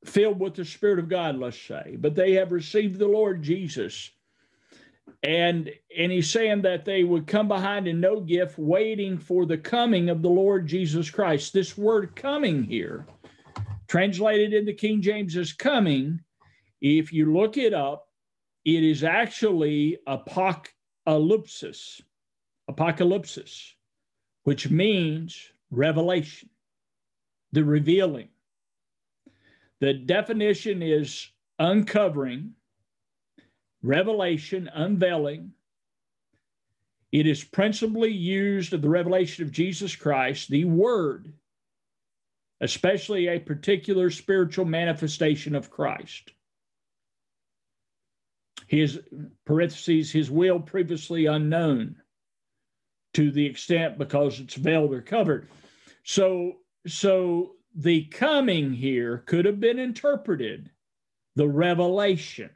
filled 0.05 0.39
with 0.39 0.55
the 0.55 0.65
Spirit 0.65 0.97
of 0.97 1.09
God, 1.09 1.37
let's 1.37 1.61
say, 1.61 1.95
but 1.99 2.15
they 2.15 2.33
have 2.33 2.51
received 2.51 2.97
the 2.97 3.07
Lord 3.07 3.43
Jesus. 3.43 4.09
And 5.21 5.69
and 5.95 6.11
he's 6.11 6.29
saying 6.29 6.63
that 6.63 6.85
they 6.85 7.03
would 7.03 7.27
come 7.27 7.47
behind 7.47 7.87
in 7.87 7.99
no 7.99 8.21
gift, 8.21 8.57
waiting 8.57 9.19
for 9.19 9.45
the 9.45 9.57
coming 9.57 10.09
of 10.09 10.21
the 10.21 10.29
Lord 10.29 10.65
Jesus 10.65 11.11
Christ. 11.11 11.53
This 11.53 11.77
word 11.77 12.15
coming 12.15 12.63
here 12.63 13.05
translated 13.91 14.53
into 14.53 14.71
King 14.71 15.01
James 15.01 15.35
as 15.35 15.51
coming, 15.51 16.17
if 16.79 17.11
you 17.11 17.33
look 17.33 17.57
it 17.57 17.73
up, 17.73 18.07
it 18.63 18.85
is 18.85 19.03
actually 19.03 19.97
apocalypsis, 20.07 21.99
apocalypsis, 22.69 23.73
which 24.45 24.69
means 24.69 25.51
revelation, 25.71 26.49
the 27.51 27.65
revealing. 27.65 28.29
The 29.81 29.93
definition 29.93 30.81
is 30.81 31.27
uncovering, 31.59 32.53
revelation, 33.83 34.69
unveiling. 34.73 35.51
It 37.11 37.27
is 37.27 37.43
principally 37.43 38.13
used 38.13 38.71
of 38.71 38.81
the 38.81 38.87
revelation 38.87 39.43
of 39.43 39.51
Jesus 39.51 39.97
Christ, 39.97 40.47
the 40.47 40.63
Word, 40.63 41.33
especially 42.61 43.27
a 43.27 43.39
particular 43.39 44.09
spiritual 44.09 44.65
manifestation 44.65 45.55
of 45.55 45.71
Christ. 45.71 46.31
His 48.67 48.99
parentheses, 49.45 50.11
his 50.11 50.31
will 50.31 50.59
previously 50.59 51.25
unknown 51.25 51.97
to 53.15 53.31
the 53.31 53.45
extent 53.45 53.97
because 53.97 54.39
it's 54.39 54.53
veiled 54.53 54.93
or 54.93 55.01
covered. 55.01 55.49
So, 56.03 56.57
so 56.87 57.55
the 57.75 58.05
coming 58.05 58.71
here 58.71 59.23
could 59.25 59.45
have 59.45 59.59
been 59.59 59.79
interpreted 59.79 60.69
the 61.35 61.47
revelation 61.47 62.51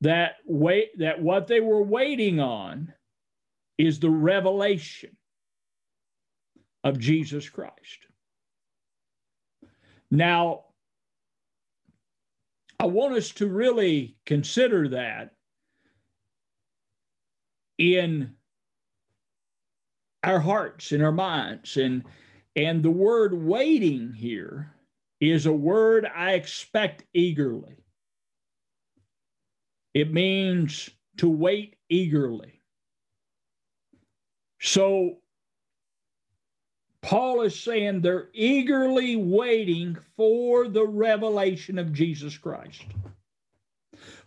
that 0.00 0.36
wait 0.46 0.98
that 0.98 1.20
what 1.20 1.46
they 1.46 1.60
were 1.60 1.82
waiting 1.82 2.40
on 2.40 2.92
is 3.76 4.00
the 4.00 4.10
revelation 4.10 5.16
of 6.82 6.98
Jesus 6.98 7.48
Christ. 7.48 8.06
Now, 10.10 10.64
I 12.78 12.86
want 12.86 13.14
us 13.14 13.30
to 13.32 13.46
really 13.46 14.16
consider 14.26 14.88
that 14.88 15.34
in 17.78 18.34
our 20.22 20.40
hearts, 20.40 20.92
in 20.92 21.02
our 21.02 21.12
minds. 21.12 21.76
And, 21.76 22.04
and 22.56 22.82
the 22.82 22.90
word 22.90 23.34
waiting 23.34 24.12
here 24.12 24.74
is 25.20 25.46
a 25.46 25.52
word 25.52 26.06
I 26.06 26.32
expect 26.32 27.04
eagerly. 27.14 27.76
It 29.94 30.12
means 30.12 30.90
to 31.18 31.28
wait 31.28 31.76
eagerly. 31.88 32.60
So 34.60 35.18
Paul 37.02 37.42
is 37.42 37.58
saying 37.58 38.00
they're 38.00 38.28
eagerly 38.32 39.16
waiting 39.16 39.96
for 40.16 40.68
the 40.68 40.86
revelation 40.86 41.78
of 41.78 41.92
Jesus 41.92 42.36
Christ, 42.36 42.84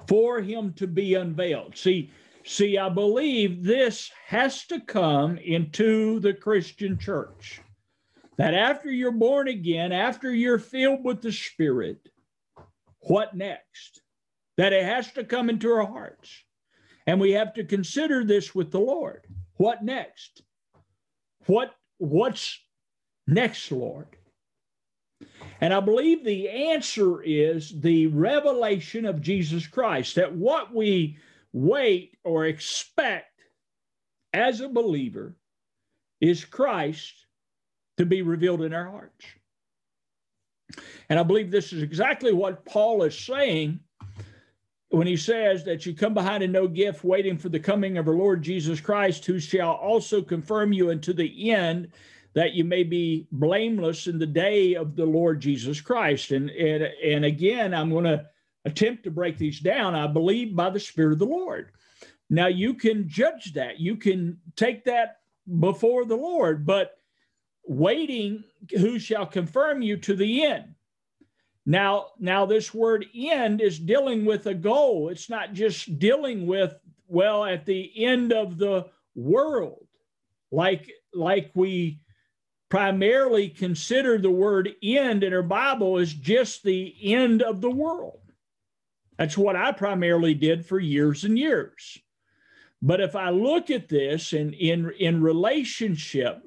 for 0.07 0.41
him 0.41 0.73
to 0.73 0.87
be 0.87 1.13
unveiled. 1.13 1.77
See, 1.77 2.11
see, 2.43 2.77
I 2.77 2.89
believe 2.89 3.63
this 3.63 4.11
has 4.27 4.65
to 4.67 4.79
come 4.79 5.37
into 5.37 6.19
the 6.19 6.33
Christian 6.33 6.97
church. 6.97 7.61
That 8.37 8.55
after 8.55 8.91
you're 8.91 9.11
born 9.11 9.47
again, 9.47 9.91
after 9.91 10.33
you're 10.33 10.57
filled 10.57 11.03
with 11.03 11.21
the 11.21 11.31
Spirit, 11.31 12.09
what 13.01 13.35
next? 13.35 14.01
That 14.57 14.73
it 14.73 14.83
has 14.85 15.11
to 15.13 15.23
come 15.23 15.49
into 15.49 15.71
our 15.71 15.85
hearts. 15.85 16.43
And 17.05 17.19
we 17.19 17.33
have 17.33 17.53
to 17.55 17.63
consider 17.63 18.23
this 18.23 18.55
with 18.55 18.71
the 18.71 18.79
Lord. 18.79 19.27
What 19.57 19.83
next? 19.83 20.41
What 21.45 21.75
what's 21.97 22.59
next, 23.27 23.71
Lord? 23.71 24.07
And 25.61 25.73
I 25.73 25.79
believe 25.79 26.23
the 26.23 26.49
answer 26.49 27.21
is 27.21 27.79
the 27.79 28.07
revelation 28.07 29.05
of 29.05 29.21
Jesus 29.21 29.67
Christ, 29.67 30.15
that 30.15 30.35
what 30.35 30.73
we 30.73 31.17
wait 31.53 32.17
or 32.23 32.45
expect 32.45 33.41
as 34.33 34.59
a 34.61 34.67
believer 34.67 35.35
is 36.19 36.43
Christ 36.43 37.13
to 37.97 38.05
be 38.05 38.21
revealed 38.21 38.63
in 38.63 38.73
our 38.73 38.89
hearts. 38.89 39.25
And 41.09 41.19
I 41.19 41.23
believe 41.23 41.51
this 41.51 41.71
is 41.71 41.83
exactly 41.83 42.33
what 42.33 42.65
Paul 42.65 43.03
is 43.03 43.17
saying 43.17 43.79
when 44.89 45.07
he 45.07 45.17
says 45.17 45.63
that 45.63 45.85
you 45.85 45.93
come 45.93 46.13
behind 46.13 46.43
in 46.43 46.51
no 46.51 46.67
gift, 46.67 47.03
waiting 47.03 47.37
for 47.37 47.49
the 47.49 47.59
coming 47.59 47.97
of 47.97 48.07
our 48.07 48.13
Lord 48.13 48.41
Jesus 48.41 48.79
Christ, 48.79 49.25
who 49.25 49.39
shall 49.39 49.71
also 49.71 50.21
confirm 50.21 50.73
you 50.73 50.91
unto 50.91 51.13
the 51.13 51.51
end, 51.51 51.89
that 52.33 52.53
you 52.53 52.63
may 52.63 52.83
be 52.83 53.27
blameless 53.31 54.07
in 54.07 54.17
the 54.17 54.25
day 54.25 54.75
of 54.75 54.95
the 54.95 55.05
Lord 55.05 55.39
Jesus 55.39 55.79
Christ. 55.81 56.31
And 56.31 56.49
and, 56.49 56.83
and 56.83 57.25
again, 57.25 57.73
I'm 57.73 57.89
going 57.89 58.05
to 58.05 58.25
attempt 58.65 59.03
to 59.03 59.11
break 59.11 59.37
these 59.37 59.59
down, 59.59 59.93
I 59.95 60.07
believe 60.07 60.55
by 60.55 60.69
the 60.69 60.79
Spirit 60.79 61.13
of 61.13 61.19
the 61.19 61.25
Lord. 61.25 61.71
Now 62.29 62.47
you 62.47 62.73
can 62.73 63.07
judge 63.07 63.53
that. 63.53 63.79
You 63.79 63.95
can 63.97 64.39
take 64.55 64.85
that 64.85 65.17
before 65.59 66.05
the 66.05 66.15
Lord, 66.15 66.65
but 66.65 66.95
waiting, 67.65 68.43
who 68.71 68.99
shall 68.99 69.25
confirm 69.25 69.81
you 69.81 69.97
to 69.97 70.15
the 70.15 70.45
end? 70.45 70.75
Now, 71.65 72.07
now 72.19 72.45
this 72.45 72.73
word 72.73 73.05
end 73.15 73.61
is 73.61 73.79
dealing 73.79 74.25
with 74.25 74.47
a 74.47 74.53
goal. 74.53 75.09
It's 75.09 75.29
not 75.29 75.53
just 75.53 75.99
dealing 75.99 76.45
with, 76.47 76.75
well, 77.07 77.45
at 77.45 77.65
the 77.65 77.91
end 78.03 78.33
of 78.33 78.57
the 78.57 78.87
world, 79.15 79.85
like, 80.51 80.91
like 81.13 81.51
we 81.53 81.99
primarily 82.73 83.49
consider 83.49 84.17
the 84.17 84.31
word 84.31 84.73
end 84.81 85.23
in 85.23 85.31
our 85.31 85.43
Bible 85.43 85.99
as 85.99 86.11
just 86.11 86.63
the 86.63 86.95
end 87.03 87.43
of 87.43 87.61
the 87.61 87.69
world. 87.69 88.19
That's 89.15 89.37
what 89.37 89.55
I 89.55 89.71
primarily 89.73 90.33
did 90.33 90.65
for 90.65 90.79
years 90.79 91.23
and 91.23 91.37
years. 91.37 91.99
But 92.81 92.99
if 92.99 93.15
I 93.15 93.29
look 93.29 93.69
at 93.69 93.89
this 93.89 94.33
in, 94.33 94.53
in, 94.53 94.91
in 94.97 95.21
relationship 95.21 96.41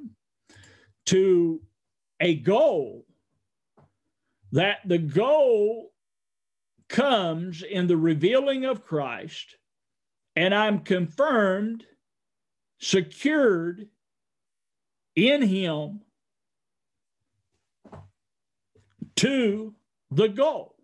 to 1.04 1.62
a 2.18 2.34
goal, 2.34 3.06
that 4.50 4.78
the 4.84 4.98
goal 4.98 5.92
comes 6.88 7.62
in 7.62 7.86
the 7.86 7.96
revealing 7.96 8.64
of 8.64 8.84
Christ, 8.84 9.58
and 10.34 10.52
I'm 10.52 10.80
confirmed, 10.80 11.86
secured 12.80 13.86
in 15.14 15.42
Him 15.42 16.00
to 19.16 19.74
the 20.10 20.28
goal. 20.28 20.74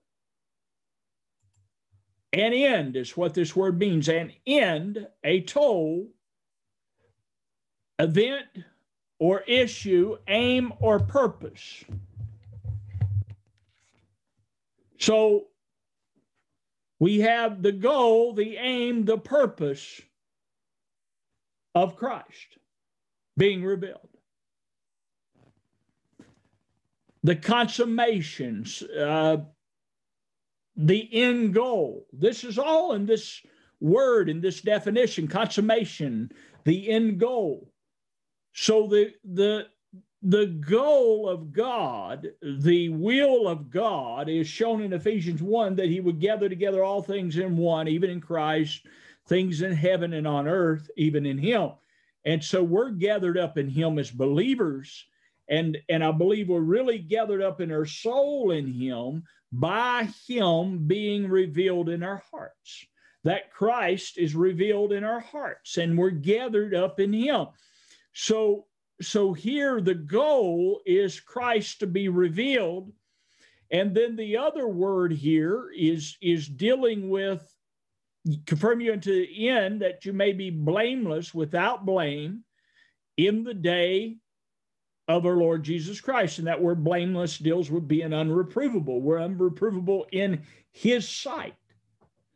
An 2.33 2.53
end 2.53 2.97
is 2.97 3.17
what 3.17 3.35
this 3.35 3.55
word 3.55 3.79
means. 3.79 4.09
An 4.09 4.33
end, 4.47 5.07
a 5.23 5.43
toll, 5.43 6.09
event 7.99 8.47
or 9.19 9.41
issue, 9.41 10.17
aim 10.29 10.73
or 10.81 10.99
purpose. 10.99 11.85
So 14.99 15.49
we 16.99 17.21
have 17.21 17.62
the 17.62 17.73
goal, 17.73 18.33
the 18.33 18.57
aim, 18.57 19.05
the 19.05 19.19
purpose 19.19 20.01
of 21.75 21.97
Christ 21.97 22.59
being 23.37 23.62
revealed. 23.62 24.12
The 27.23 27.37
consummations, 27.37 28.83
uh, 28.83 29.38
the 30.76 31.09
end 31.12 31.55
goal. 31.55 32.07
This 32.12 32.45
is 32.45 32.59
all 32.59 32.95
in 32.95 33.07
this 33.07 33.41
word, 33.81 34.29
in 34.29 34.41
this 34.41 34.61
definition 34.61 35.29
consummation, 35.29 36.33
the 36.64 36.88
end 36.88 37.21
goal. 37.21 37.71
So 38.55 38.87
the, 38.87 39.12
the, 39.25 39.67
the 40.23 40.47
goal 40.47 41.29
of 41.29 41.52
God, 41.52 42.29
the 42.43 42.88
will 42.91 43.49
of 43.49 43.71
God, 43.71 44.29
is 44.29 44.47
shown 44.47 44.83
in 44.83 44.93
Ephesians 44.93 45.43
1 45.43 45.76
that 45.76 45.88
he 45.88 46.00
would 46.00 46.21
gather 46.21 46.49
together 46.49 46.85
all 46.85 47.02
things 47.02 47.37
in 47.37 47.57
one, 47.57 47.88
even 47.88 48.09
in 48.09 48.21
Christ, 48.21 48.87
things 49.26 49.62
in 49.62 49.73
heaven 49.73 50.12
and 50.12 50.26
on 50.26 50.47
earth, 50.47 50.91
even 50.97 51.26
in 51.26 51.38
him. 51.38 51.73
And 52.25 52.43
so 52.43 52.62
we're 52.62 52.91
gathered 52.91 53.37
up 53.37 53.59
in 53.59 53.69
him 53.69 53.99
as 53.99 54.11
believers. 54.11 55.07
And, 55.52 55.76
and 55.88 56.02
I 56.02 56.11
believe 56.11 56.49
we're 56.49 56.61
really 56.61 56.99
gathered 56.99 57.42
up 57.42 57.61
in 57.61 57.71
our 57.71 57.85
soul 57.85 58.52
in 58.52 58.66
him 58.66 59.25
by 59.52 60.09
him 60.26 60.88
being 60.88 61.28
revealed 61.28 61.90
in 61.90 62.02
our 62.02 62.23
hearts. 62.30 62.87
That 63.25 63.52
Christ 63.52 64.18
is 64.18 64.35
revealed 64.35 64.92
in 64.92 65.04
our 65.04 65.21
hearts 65.21 65.76
and 65.76 65.97
we're 65.97 66.11
gathered 66.11 66.75
up 66.75 66.99
in 66.99 67.12
him. 67.12 67.49
So 68.14 68.66
so 69.00 69.32
here 69.32 69.80
the 69.80 69.94
goal 69.94 70.80
is 70.87 71.21
Christ 71.21 71.80
to 71.80 71.87
be 71.87 72.09
revealed. 72.09 72.92
And 73.70 73.94
then 73.94 74.16
the 74.16 74.37
other 74.37 74.68
word 74.68 75.12
here 75.12 75.70
is, 75.77 76.16
is 76.20 76.48
dealing 76.48 77.11
with 77.11 77.46
confirm 78.46 78.81
you 78.81 78.92
unto 78.92 79.12
the 79.12 79.48
end 79.48 79.83
that 79.83 80.05
you 80.05 80.12
may 80.12 80.33
be 80.33 80.50
blameless 80.50 81.35
without 81.35 81.85
blame 81.85 82.44
in 83.16 83.42
the 83.42 83.55
day 83.55 84.16
of 85.16 85.27
our 85.27 85.37
Lord 85.37 85.62
Jesus 85.62 86.01
Christ. 86.01 86.38
And 86.38 86.46
that 86.46 86.61
word 86.61 86.85
blameless 86.85 87.38
deals 87.38 87.70
with 87.70 87.88
being 87.88 88.11
unreprovable. 88.11 89.01
We're 89.01 89.18
unreprovable 89.18 90.05
in 90.12 90.42
his 90.70 91.09
sight. 91.09 91.55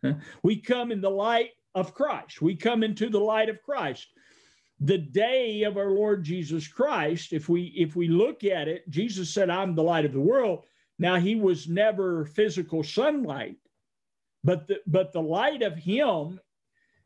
We 0.43 0.57
come 0.57 0.93
in 0.93 1.01
the 1.01 1.11
light 1.11 1.51
of 1.75 1.95
Christ. 1.95 2.41
We 2.41 2.55
come 2.55 2.85
into 2.85 3.09
the 3.09 3.19
light 3.19 3.49
of 3.49 3.62
Christ 3.62 4.07
the 4.81 4.99
day 4.99 5.62
of 5.62 5.77
our 5.77 5.91
Lord 5.91 6.23
Jesus 6.23 6.69
Christ, 6.69 7.33
if 7.33 7.49
we 7.49 7.73
if 7.77 7.97
we 7.97 8.09
look 8.09 8.45
at 8.45 8.69
it, 8.69 8.89
Jesus 8.91 9.33
said, 9.33 9.49
"I'm 9.49 9.75
the 9.75 9.83
light 9.83 10.05
of 10.05 10.12
the 10.12 10.21
world." 10.21 10.65
Now 10.99 11.17
he 11.17 11.35
was 11.35 11.69
never 11.69 12.27
physical 12.27 12.83
sunlight, 12.83 13.57
but 14.45 14.67
the 14.67 14.81
but 14.87 15.12
the 15.12 15.23
light 15.23 15.62
of 15.62 15.77
him, 15.77 16.41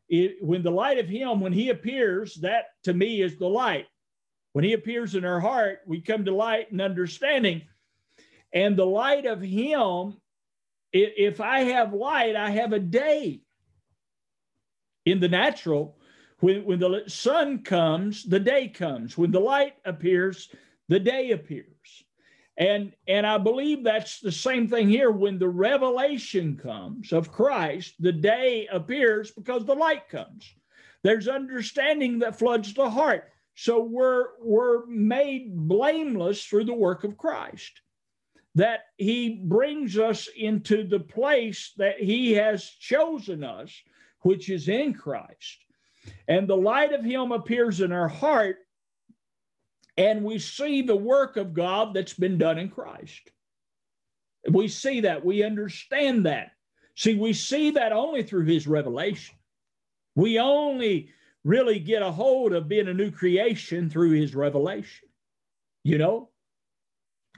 it, 0.09 0.37
when 0.41 0.63
the 0.63 0.71
light 0.71 0.97
of 0.97 1.07
him, 1.07 1.39
when 1.39 1.53
he 1.53 1.69
appears, 1.69 2.35
that 2.35 2.65
to 2.83 2.93
me 2.93 3.21
is 3.21 3.37
the 3.37 3.47
light. 3.47 3.87
When 4.53 4.65
he 4.65 4.73
appears 4.73 5.15
in 5.15 5.25
our 5.25 5.39
heart, 5.39 5.79
we 5.85 6.01
come 6.01 6.25
to 6.25 6.33
light 6.33 6.71
and 6.71 6.81
understanding. 6.81 7.61
And 8.53 8.75
the 8.75 8.85
light 8.85 9.25
of 9.25 9.41
him, 9.41 10.17
if 10.91 11.39
I 11.39 11.59
have 11.59 11.93
light, 11.93 12.35
I 12.35 12.49
have 12.51 12.73
a 12.73 12.79
day. 12.79 13.41
In 15.05 15.19
the 15.19 15.29
natural, 15.29 15.97
when, 16.41 16.65
when 16.65 16.79
the 16.79 17.03
sun 17.07 17.63
comes, 17.63 18.23
the 18.23 18.39
day 18.39 18.67
comes. 18.67 19.17
When 19.17 19.31
the 19.31 19.39
light 19.39 19.75
appears, 19.85 20.49
the 20.89 20.99
day 20.99 21.31
appears. 21.31 21.67
And, 22.57 22.93
and 23.07 23.25
I 23.25 23.37
believe 23.37 23.83
that's 23.83 24.19
the 24.19 24.31
same 24.31 24.67
thing 24.67 24.89
here. 24.89 25.09
When 25.09 25.39
the 25.39 25.47
revelation 25.47 26.57
comes 26.57 27.13
of 27.13 27.31
Christ, 27.31 27.95
the 27.99 28.11
day 28.11 28.67
appears 28.71 29.31
because 29.31 29.65
the 29.65 29.73
light 29.73 30.09
comes. 30.09 30.53
There's 31.03 31.27
understanding 31.27 32.19
that 32.19 32.37
floods 32.37 32.73
the 32.73 32.89
heart. 32.89 33.31
So 33.55 33.83
we're, 33.83 34.27
we're 34.41 34.85
made 34.85 35.55
blameless 35.55 36.45
through 36.45 36.65
the 36.65 36.73
work 36.73 37.03
of 37.03 37.17
Christ. 37.17 37.81
That 38.55 38.81
he 38.97 39.41
brings 39.45 39.97
us 39.97 40.27
into 40.35 40.85
the 40.85 40.99
place 40.99 41.71
that 41.77 42.01
he 42.01 42.33
has 42.33 42.65
chosen 42.65 43.43
us, 43.43 43.73
which 44.21 44.49
is 44.49 44.67
in 44.67 44.93
Christ 44.93 45.57
and 46.27 46.47
the 46.47 46.57
light 46.57 46.93
of 46.93 47.03
Him 47.03 47.31
appears 47.31 47.81
in 47.81 47.91
our 47.91 48.07
heart, 48.07 48.57
and 49.97 50.23
we 50.23 50.39
see 50.39 50.81
the 50.81 50.95
work 50.95 51.37
of 51.37 51.53
God 51.53 51.93
that's 51.93 52.13
been 52.13 52.37
done 52.37 52.57
in 52.57 52.69
Christ. 52.69 53.29
We 54.49 54.67
see 54.67 55.01
that, 55.01 55.23
we 55.23 55.43
understand 55.43 56.25
that. 56.25 56.51
See, 56.95 57.15
we 57.15 57.33
see 57.33 57.71
that 57.71 57.91
only 57.91 58.23
through 58.23 58.45
His 58.45 58.67
revelation. 58.67 59.35
We 60.15 60.39
only 60.39 61.09
really 61.43 61.79
get 61.79 62.01
a 62.01 62.11
hold 62.11 62.53
of 62.53 62.67
being 62.67 62.87
a 62.87 62.93
new 62.93 63.11
creation 63.11 63.89
through 63.89 64.11
His 64.11 64.35
revelation. 64.35 65.09
You 65.83 65.97
know? 65.97 66.29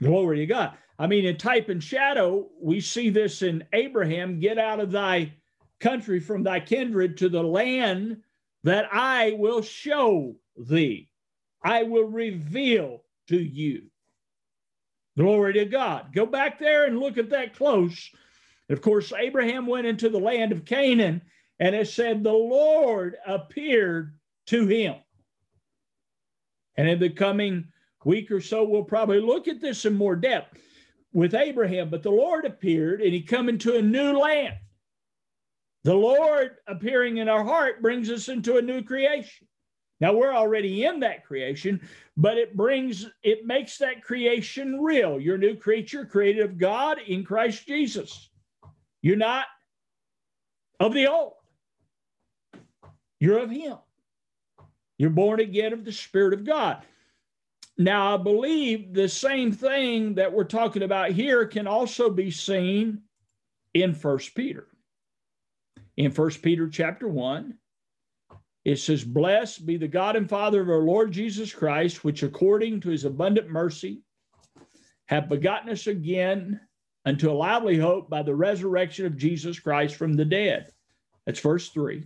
Glory 0.00 0.38
to 0.38 0.46
God. 0.46 0.76
I 0.98 1.06
mean, 1.06 1.24
in 1.24 1.36
type 1.36 1.68
and 1.68 1.82
shadow, 1.82 2.48
we 2.60 2.80
see 2.80 3.10
this 3.10 3.42
in 3.42 3.64
Abraham 3.72 4.40
get 4.40 4.58
out 4.58 4.80
of 4.80 4.92
thy 4.92 5.34
country 5.80 6.20
from 6.20 6.42
thy 6.42 6.60
kindred 6.60 7.18
to 7.18 7.28
the 7.28 7.42
land 7.42 8.18
that 8.62 8.88
I 8.92 9.32
will 9.32 9.62
show 9.62 10.36
thee. 10.56 11.08
I 11.62 11.82
will 11.82 12.04
reveal 12.04 13.02
to 13.28 13.38
you. 13.38 13.90
Glory 15.16 15.54
to 15.54 15.64
God. 15.64 16.12
Go 16.14 16.26
back 16.26 16.58
there 16.58 16.86
and 16.86 16.98
look 16.98 17.18
at 17.18 17.30
that 17.30 17.56
close. 17.56 18.10
Of 18.68 18.80
course, 18.80 19.12
Abraham 19.16 19.66
went 19.66 19.86
into 19.86 20.08
the 20.08 20.18
land 20.18 20.52
of 20.52 20.64
Canaan, 20.64 21.22
and 21.58 21.74
it 21.74 21.88
said 21.88 22.22
the 22.22 22.32
Lord 22.32 23.16
appeared 23.26 24.18
to 24.46 24.66
him. 24.66 24.96
And 26.76 26.88
in 26.88 26.98
the 26.98 27.10
coming 27.10 27.68
week 28.04 28.30
or 28.30 28.40
so, 28.40 28.64
we'll 28.64 28.84
probably 28.84 29.20
look 29.20 29.48
at 29.48 29.60
this 29.60 29.84
in 29.84 29.94
more 29.94 30.16
depth 30.16 30.58
with 31.12 31.34
Abraham. 31.34 31.88
But 31.88 32.02
the 32.02 32.10
Lord 32.10 32.44
appeared, 32.44 33.00
and 33.00 33.12
he 33.12 33.22
come 33.22 33.48
into 33.48 33.76
a 33.76 33.82
new 33.82 34.18
land. 34.18 34.56
The 35.84 35.94
Lord 35.94 36.56
appearing 36.66 37.18
in 37.18 37.28
our 37.28 37.44
heart 37.44 37.82
brings 37.82 38.10
us 38.10 38.28
into 38.28 38.56
a 38.56 38.62
new 38.62 38.82
creation. 38.82 39.46
Now 40.00 40.12
we're 40.12 40.34
already 40.34 40.84
in 40.84 41.00
that 41.00 41.24
creation, 41.24 41.80
but 42.16 42.36
it 42.36 42.56
brings, 42.56 43.06
it 43.22 43.46
makes 43.46 43.78
that 43.78 44.02
creation 44.02 44.80
real. 44.80 45.20
You're 45.20 45.36
a 45.36 45.38
new 45.38 45.56
creature 45.56 46.04
created 46.04 46.44
of 46.44 46.58
God 46.58 46.98
in 47.06 47.24
Christ 47.24 47.66
Jesus. 47.66 48.28
You're 49.02 49.16
not 49.16 49.46
of 50.80 50.94
the 50.94 51.06
old, 51.06 51.34
you're 53.24 53.38
of 53.38 53.50
Him. 53.50 53.78
You're 54.98 55.10
born 55.10 55.40
again 55.40 55.72
of 55.72 55.84
the 55.84 55.92
Spirit 55.92 56.34
of 56.34 56.44
God. 56.44 56.84
Now, 57.76 58.14
I 58.14 58.22
believe 58.22 58.92
the 58.92 59.08
same 59.08 59.50
thing 59.50 60.14
that 60.14 60.32
we're 60.32 60.44
talking 60.44 60.82
about 60.82 61.10
here 61.10 61.46
can 61.46 61.66
also 61.66 62.10
be 62.10 62.30
seen 62.30 63.00
in 63.72 63.94
First 63.94 64.34
Peter. 64.34 64.68
In 65.96 66.10
First 66.12 66.42
Peter 66.42 66.68
chapter 66.68 67.08
1, 67.08 67.54
it 68.64 68.76
says, 68.76 69.02
Blessed 69.02 69.66
be 69.66 69.76
the 69.78 69.88
God 69.88 70.16
and 70.16 70.28
Father 70.28 70.60
of 70.60 70.68
our 70.68 70.82
Lord 70.82 71.10
Jesus 71.10 71.52
Christ, 71.52 72.04
which 72.04 72.22
according 72.22 72.80
to 72.80 72.90
his 72.90 73.04
abundant 73.04 73.48
mercy 73.50 74.02
have 75.06 75.28
begotten 75.28 75.70
us 75.70 75.86
again 75.86 76.60
unto 77.04 77.30
a 77.30 77.32
lively 77.32 77.78
hope 77.78 78.08
by 78.08 78.22
the 78.22 78.34
resurrection 78.34 79.06
of 79.06 79.16
Jesus 79.16 79.58
Christ 79.58 79.96
from 79.96 80.12
the 80.12 80.24
dead. 80.24 80.70
That's 81.26 81.40
verse 81.40 81.70
3. 81.70 82.04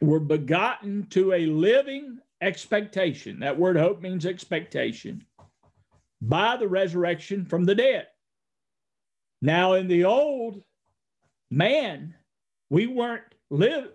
We're 0.00 0.18
begotten 0.18 1.06
to 1.10 1.34
a 1.34 1.46
living 1.46 2.18
expectation. 2.40 3.40
That 3.40 3.58
word 3.58 3.76
hope 3.76 4.00
means 4.00 4.24
expectation 4.24 5.24
by 6.22 6.56
the 6.56 6.68
resurrection 6.68 7.44
from 7.44 7.64
the 7.64 7.74
dead. 7.74 8.06
Now, 9.42 9.74
in 9.74 9.88
the 9.88 10.04
old 10.04 10.62
man, 11.50 12.14
we 12.68 12.86
weren't 12.86 13.24
live, 13.50 13.88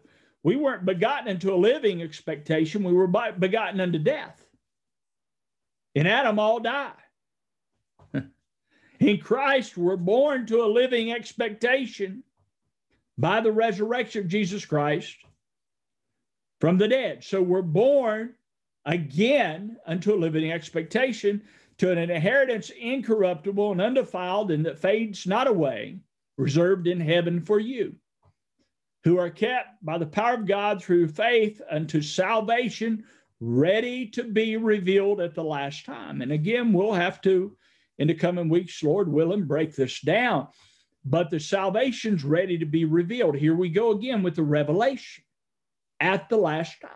we 0.43 0.55
weren't 0.55 0.85
begotten 0.85 1.27
into 1.27 1.53
a 1.53 1.57
living 1.57 2.01
expectation. 2.01 2.83
We 2.83 2.93
were 2.93 3.07
begotten 3.07 3.81
unto 3.81 3.97
death. 3.97 4.45
In 5.95 6.05
Adam, 6.05 6.37
all 6.37 6.59
die. 6.59 6.91
In 8.99 9.17
Christ, 9.19 9.77
we're 9.77 9.97
born 9.97 10.45
to 10.47 10.63
a 10.63 10.67
living 10.67 11.11
expectation 11.11 12.23
by 13.17 13.41
the 13.41 13.51
resurrection 13.51 14.23
of 14.23 14.27
Jesus 14.27 14.65
Christ 14.65 15.15
from 16.65 16.79
the 16.79 16.87
dead. 16.87 17.23
So 17.23 17.43
we're 17.43 17.61
born 17.61 18.33
again 18.85 19.77
unto 19.85 20.15
a 20.15 20.17
living 20.17 20.51
expectation 20.51 21.43
to 21.77 21.91
an 21.91 21.99
inheritance 21.99 22.71
incorruptible 22.71 23.73
and 23.73 23.79
undefiled 23.79 24.49
and 24.49 24.65
that 24.65 24.79
fades 24.79 25.27
not 25.27 25.45
away, 25.45 25.99
reserved 26.39 26.87
in 26.87 26.99
heaven 26.99 27.39
for 27.39 27.59
you, 27.59 27.93
who 29.03 29.19
are 29.19 29.29
kept 29.29 29.85
by 29.85 29.99
the 29.99 30.07
power 30.07 30.33
of 30.33 30.47
God 30.47 30.81
through 30.81 31.09
faith 31.09 31.61
unto 31.69 32.01
salvation, 32.01 33.03
ready 33.39 34.07
to 34.07 34.23
be 34.23 34.57
revealed 34.57 35.21
at 35.21 35.35
the 35.35 35.43
last 35.43 35.85
time. 35.85 36.23
And 36.23 36.31
again, 36.31 36.73
we'll 36.73 36.93
have 36.93 37.21
to, 37.21 37.55
in 37.99 38.07
the 38.07 38.15
coming 38.15 38.49
weeks, 38.49 38.81
Lord 38.81 39.07
willing, 39.07 39.45
break 39.45 39.75
this 39.75 40.01
down. 40.01 40.47
But 41.05 41.29
the 41.29 41.39
salvation's 41.39 42.23
ready 42.23 42.57
to 42.57 42.65
be 42.65 42.85
revealed. 42.85 43.35
Here 43.35 43.55
we 43.55 43.69
go 43.69 43.91
again 43.91 44.23
with 44.23 44.35
the 44.35 44.41
revelation 44.41 45.24
at 45.99 46.29
the 46.29 46.37
last 46.37 46.79
time. 46.81 46.91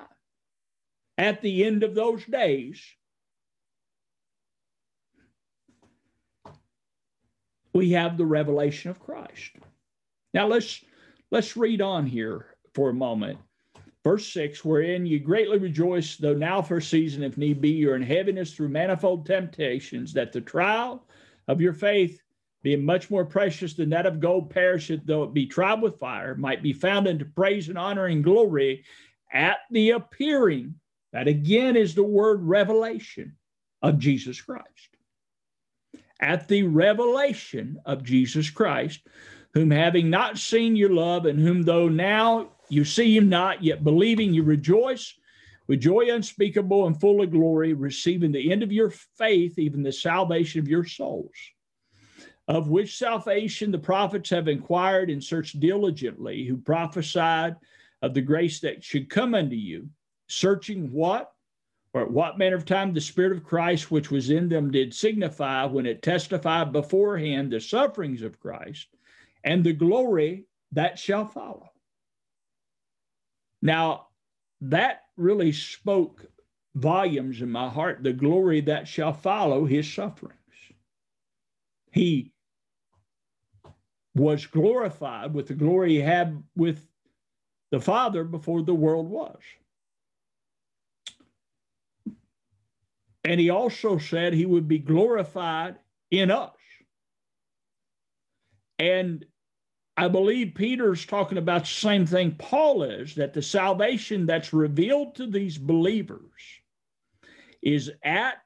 At 1.17 1.41
the 1.41 1.65
end 1.65 1.83
of 1.83 1.95
those 1.95 2.23
days, 2.25 2.81
we 7.73 7.91
have 7.91 8.17
the 8.17 8.25
revelation 8.25 8.89
of 8.89 8.99
Christ. 8.99 9.51
Now 10.33 10.47
let's 10.47 10.83
let's 11.31 11.57
read 11.57 11.81
on 11.81 12.05
here 12.05 12.55
for 12.73 12.89
a 12.89 12.93
moment. 12.93 13.39
Verse 14.03 14.31
6, 14.31 14.63
wherein 14.63 15.05
you 15.05 15.19
greatly 15.19 15.57
rejoice, 15.57 16.15
though 16.15 16.33
now 16.33 16.61
for 16.61 16.77
a 16.77 16.81
season, 16.81 17.21
if 17.21 17.37
need 17.37 17.59
be, 17.59 17.69
you're 17.69 17.97
in 17.97 18.01
heaviness 18.01 18.53
through 18.53 18.69
manifold 18.69 19.25
temptations, 19.25 20.13
that 20.13 20.31
the 20.31 20.39
trial 20.39 21.05
of 21.49 21.59
your 21.59 21.73
faith, 21.73 22.21
being 22.61 22.83
much 22.83 23.09
more 23.09 23.25
precious 23.25 23.73
than 23.73 23.89
that 23.89 24.05
of 24.05 24.19
gold, 24.19 24.49
perisheth, 24.49 25.01
though 25.05 25.23
it 25.23 25.33
be 25.33 25.45
tried 25.45 25.81
with 25.81 25.99
fire, 25.99 26.35
might 26.35 26.61
be 26.61 26.73
found 26.73 27.07
unto 27.07 27.25
praise 27.25 27.69
and 27.69 27.77
honor 27.77 28.05
and 28.05 28.23
glory 28.23 28.83
at 29.31 29.59
the 29.71 29.91
appearing. 29.91 30.75
That 31.13 31.27
again 31.27 31.75
is 31.75 31.95
the 31.95 32.03
word 32.03 32.43
revelation 32.43 33.35
of 33.81 33.97
Jesus 33.97 34.41
Christ 34.41 34.89
at 36.19 36.47
the 36.47 36.63
revelation 36.63 37.79
of 37.85 38.03
Jesus 38.03 38.49
Christ, 38.49 39.01
whom 39.53 39.71
having 39.71 40.09
not 40.09 40.37
seen 40.37 40.75
you 40.75 40.89
love, 40.89 41.25
and 41.25 41.39
whom 41.39 41.63
though 41.63 41.87
now 41.87 42.49
you 42.69 42.85
see 42.85 43.15
him 43.15 43.29
not, 43.29 43.63
yet 43.63 43.83
believing 43.83 44.33
you 44.33 44.43
rejoice 44.43 45.15
with 45.67 45.81
joy 45.81 46.13
unspeakable 46.13 46.87
and 46.87 46.99
full 46.99 47.21
of 47.21 47.31
glory, 47.31 47.73
receiving 47.73 48.31
the 48.31 48.51
end 48.51 48.63
of 48.63 48.71
your 48.71 48.89
faith, 48.89 49.57
even 49.57 49.83
the 49.83 49.91
salvation 49.91 50.59
of 50.59 50.67
your 50.67 50.85
souls. 50.85 51.31
Of 52.49 52.67
which 52.67 52.97
salvation 52.97 53.71
the 53.71 53.77
prophets 53.77 54.31
have 54.31 54.47
inquired 54.47 55.09
and 55.09 55.23
searched 55.23 55.59
diligently, 55.59 56.45
who 56.45 56.57
prophesied 56.57 57.55
of 58.01 58.13
the 58.13 58.21
grace 58.21 58.59
that 58.61 58.83
should 58.83 59.09
come 59.09 59.35
unto 59.35 59.55
you, 59.55 59.87
searching 60.27 60.91
what? 60.91 61.31
or 61.93 62.01
at 62.01 62.11
what 62.11 62.37
manner 62.37 62.55
of 62.55 62.65
time 62.65 62.93
the 62.93 63.01
Spirit 63.01 63.31
of 63.31 63.43
Christ 63.43 63.89
which 63.89 64.11
was 64.11 64.29
in 64.29 64.47
them 64.47 64.71
did 64.71 64.93
signify 64.93 65.65
when 65.65 65.85
it 65.85 66.01
testified 66.01 66.71
beforehand 66.71 67.51
the 67.51 67.59
sufferings 67.59 68.21
of 68.21 68.39
Christ 68.39 68.87
and 69.43 69.63
the 69.63 69.73
glory 69.73 70.45
that 70.71 70.99
shall 70.99 71.25
follow. 71.25 71.71
Now, 73.61 74.07
that 74.61 75.03
really 75.17 75.51
spoke 75.51 76.25
volumes 76.75 77.41
in 77.41 77.49
my 77.49 77.69
heart 77.69 78.03
the 78.03 78.13
glory 78.13 78.61
that 78.61 78.87
shall 78.87 79.13
follow 79.13 79.65
his 79.65 79.91
sufferings. 79.91 80.35
He 81.91 82.31
was 84.19 84.45
glorified 84.45 85.33
with 85.33 85.47
the 85.47 85.53
glory 85.53 85.91
he 85.91 86.01
had 86.01 86.43
with 86.55 86.85
the 87.71 87.79
Father 87.79 88.23
before 88.23 88.61
the 88.61 88.73
world 88.73 89.09
was. 89.09 89.39
And 93.23 93.39
he 93.39 93.49
also 93.49 93.97
said 93.97 94.33
he 94.33 94.45
would 94.45 94.67
be 94.67 94.79
glorified 94.79 95.77
in 96.11 96.31
us. 96.31 96.53
And 98.79 99.25
I 99.97 100.07
believe 100.07 100.55
Peter's 100.55 101.05
talking 101.05 101.37
about 101.37 101.61
the 101.61 101.67
same 101.67 102.05
thing 102.05 102.35
Paul 102.39 102.83
is 102.83 103.15
that 103.15 103.33
the 103.33 103.41
salvation 103.41 104.25
that's 104.25 104.53
revealed 104.53 105.15
to 105.15 105.27
these 105.27 105.57
believers 105.57 106.31
is 107.61 107.91
at 108.03 108.41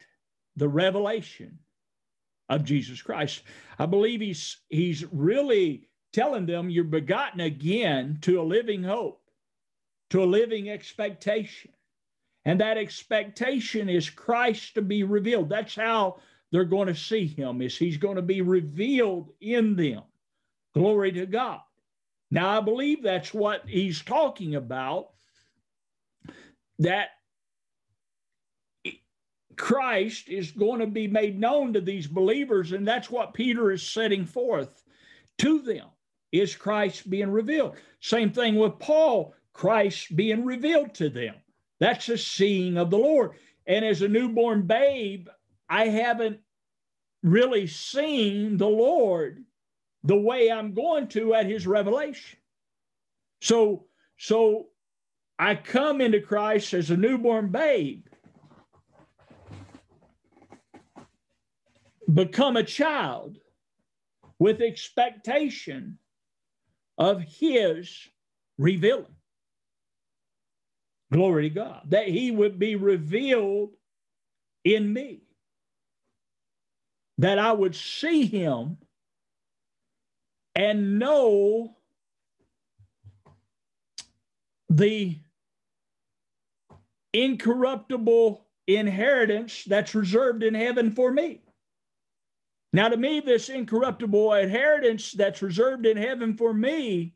the 0.56 0.68
revelation 0.68 1.60
of 2.50 2.64
Jesus 2.64 3.02
Christ. 3.02 3.44
I 3.80 3.86
believe 3.86 4.22
he's 4.22 4.58
he's 4.70 5.06
really 5.12 5.88
telling 6.12 6.46
them 6.46 6.70
you're 6.70 6.84
begotten 6.84 7.40
again 7.40 8.20
to 8.22 8.40
a 8.40 8.44
living 8.44 8.84
hope, 8.84 9.22
to 10.12 10.24
a 10.24 10.26
living 10.26 10.70
expectation. 10.70 11.72
And 12.46 12.60
that 12.60 12.78
expectation 12.78 13.90
is 13.90 14.10
Christ 14.10 14.76
to 14.76 14.82
be 14.82 15.04
revealed. 15.04 15.50
That's 15.50 15.76
how 15.76 16.20
they're 16.52 16.66
going 16.66 16.88
to 16.88 16.96
see 16.96 17.26
him, 17.26 17.62
is 17.62 17.78
he's 17.78 17.98
going 17.98 18.18
to 18.18 18.22
be 18.22 18.42
revealed 18.42 19.32
in 19.42 19.76
them. 19.76 20.04
Glory 20.76 21.12
to 21.14 21.26
God. 21.26 21.62
Now, 22.30 22.58
I 22.58 22.62
believe 22.62 23.02
that's 23.02 23.34
what 23.34 23.64
he's 23.68 24.02
talking 24.02 24.56
about, 24.56 25.10
that 26.80 27.10
Christ 29.58 30.30
is 30.30 30.52
going 30.52 30.80
to 30.80 30.88
be 30.88 31.08
made 31.08 31.40
known 31.40 31.74
to 31.74 31.82
these 31.82 32.08
believers, 32.08 32.72
and 32.72 32.88
that's 32.88 33.10
what 33.10 33.34
Peter 33.34 33.72
is 33.72 33.84
setting 33.84 34.26
forth 34.26 34.84
to 35.40 35.62
them, 35.62 35.88
is 36.32 36.56
Christ 36.56 37.10
being 37.10 37.32
revealed. 37.32 37.76
Same 38.00 38.32
thing 38.32 38.56
with 38.56 38.80
Paul, 38.80 39.34
Christ 39.54 40.16
being 40.16 40.46
revealed 40.46 40.94
to 40.96 41.10
them. 41.10 41.36
That's 41.80 42.10
a 42.10 42.18
seeing 42.18 42.78
of 42.78 42.90
the 42.90 42.98
Lord. 42.98 43.32
And 43.68 43.84
as 43.86 44.02
a 44.02 44.08
newborn 44.08 44.64
babe, 44.64 45.28
I 45.70 45.88
haven't 45.88 46.40
really 47.24 47.68
seen 47.68 48.58
the 48.58 48.68
Lord 48.68 49.44
the 50.04 50.18
way 50.18 50.52
I'm 50.52 50.74
going 50.74 51.08
to 51.10 51.34
at 51.34 51.46
his 51.46 51.66
revelation. 51.66 52.40
So, 53.42 53.86
so 54.18 54.68
I 55.40 55.56
come 55.56 56.02
into 56.02 56.22
Christ 56.22 56.74
as 56.74 56.92
a 56.92 56.98
newborn 56.98 57.50
babe, 57.50 58.06
become 62.12 62.58
a 62.58 62.64
child 62.64 63.38
with 64.40 64.62
expectation 64.62 65.98
of 66.98 67.22
his 67.22 68.10
revealing. 68.58 69.16
Glory 71.12 71.50
to 71.50 71.56
God. 71.56 71.82
That 71.90 72.08
he 72.08 72.32
would 72.32 72.58
be 72.58 72.76
revealed 72.76 73.76
in 74.64 74.92
me. 74.92 75.22
That 77.20 77.38
I 77.38 77.52
would 77.52 77.76
see 77.76 78.26
him 78.26 78.78
and 80.56 81.00
know 81.00 81.76
the 84.70 85.18
incorruptible 87.14 88.44
inheritance 88.68 89.64
that's 89.66 89.94
reserved 89.94 90.42
in 90.42 90.56
heaven 90.56 90.92
for 90.92 91.12
me. 91.12 91.42
Now, 92.74 92.90
to 92.90 92.98
me, 92.98 93.20
this 93.20 93.50
incorruptible 93.50 94.34
inheritance 94.34 95.12
that's 95.12 95.44
reserved 95.44 95.86
in 95.86 95.96
heaven 95.96 96.36
for 96.36 96.54
me 96.54 97.14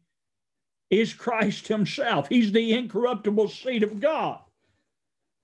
is 0.91 1.13
Christ 1.13 1.67
Himself. 1.67 2.29
He's 2.29 2.51
the 2.51 2.73
incorruptible 2.73 3.49
seed 3.49 3.81
of 3.81 3.99
God. 3.99 4.39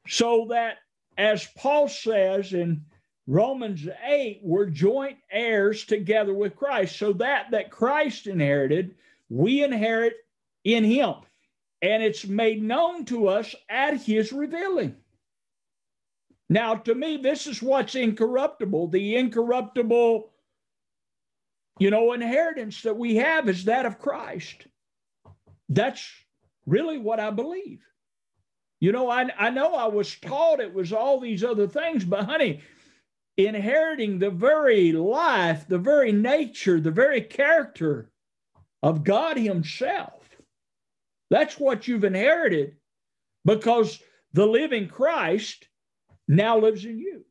So 0.08 0.46
that, 0.50 0.78
as 1.18 1.48
Paul 1.58 1.88
says 1.88 2.54
in 2.54 2.86
Romans 3.26 3.88
8, 4.06 4.42
we're 4.44 4.68
joint 4.68 5.18
heirs 5.32 5.84
together 5.86 6.34
with 6.34 6.56
Christ. 6.56 6.98
So 6.98 7.14
that 7.14 7.50
that 7.52 7.72
Christ 7.72 8.28
inherited, 8.28 8.96
we 9.30 9.64
inherit 9.64 10.14
in 10.64 10.84
him. 10.84 11.16
And 11.82 12.04
it's 12.04 12.26
made 12.26 12.62
known 12.62 13.06
to 13.06 13.28
us 13.28 13.56
at 13.68 14.02
his 14.02 14.32
revealing. 14.32 14.96
Now, 16.50 16.76
to 16.76 16.94
me, 16.94 17.18
this 17.18 17.48
is 17.48 17.62
what's 17.62 17.96
incorruptible. 17.96 18.88
The 18.90 19.16
incorruptible, 19.16 20.32
you 21.80 21.90
know, 21.90 22.14
inheritance 22.14 22.82
that 22.84 22.98
we 22.98 23.16
have 23.16 23.50
is 23.50 23.66
that 23.66 23.86
of 23.86 24.00
Christ. 24.00 24.68
That's 25.70 26.08
really 26.66 26.98
what 26.98 27.20
I 27.20 27.32
believe. 27.32 27.80
You 28.80 28.92
know, 28.92 29.10
I, 29.10 29.30
I 29.38 29.50
know 29.50 29.76
I 29.76 29.88
was 29.88 30.14
taught 30.16 30.60
it 30.60 30.74
was 30.74 30.92
all 30.92 31.20
these 31.20 31.44
other 31.44 31.68
things, 31.68 32.04
but 32.04 32.26
honey, 32.26 32.62
inheriting 33.38 34.20
the 34.20 34.30
very 34.30 34.92
life, 34.92 35.68
the 35.68 35.78
very 35.78 36.12
nature, 36.12 36.80
the 36.80 36.92
very 36.92 37.22
character 37.22 38.12
of 38.84 39.04
God 39.04 39.38
Himself. 39.38 40.24
That's 41.30 41.58
what 41.58 41.88
you've 41.88 42.04
inherited 42.04 42.76
because 43.46 44.00
the 44.34 44.46
living 44.46 44.88
Christ 44.88 45.68
now 46.28 46.58
lives 46.58 46.86
in 46.86 47.00
you. 47.00 47.26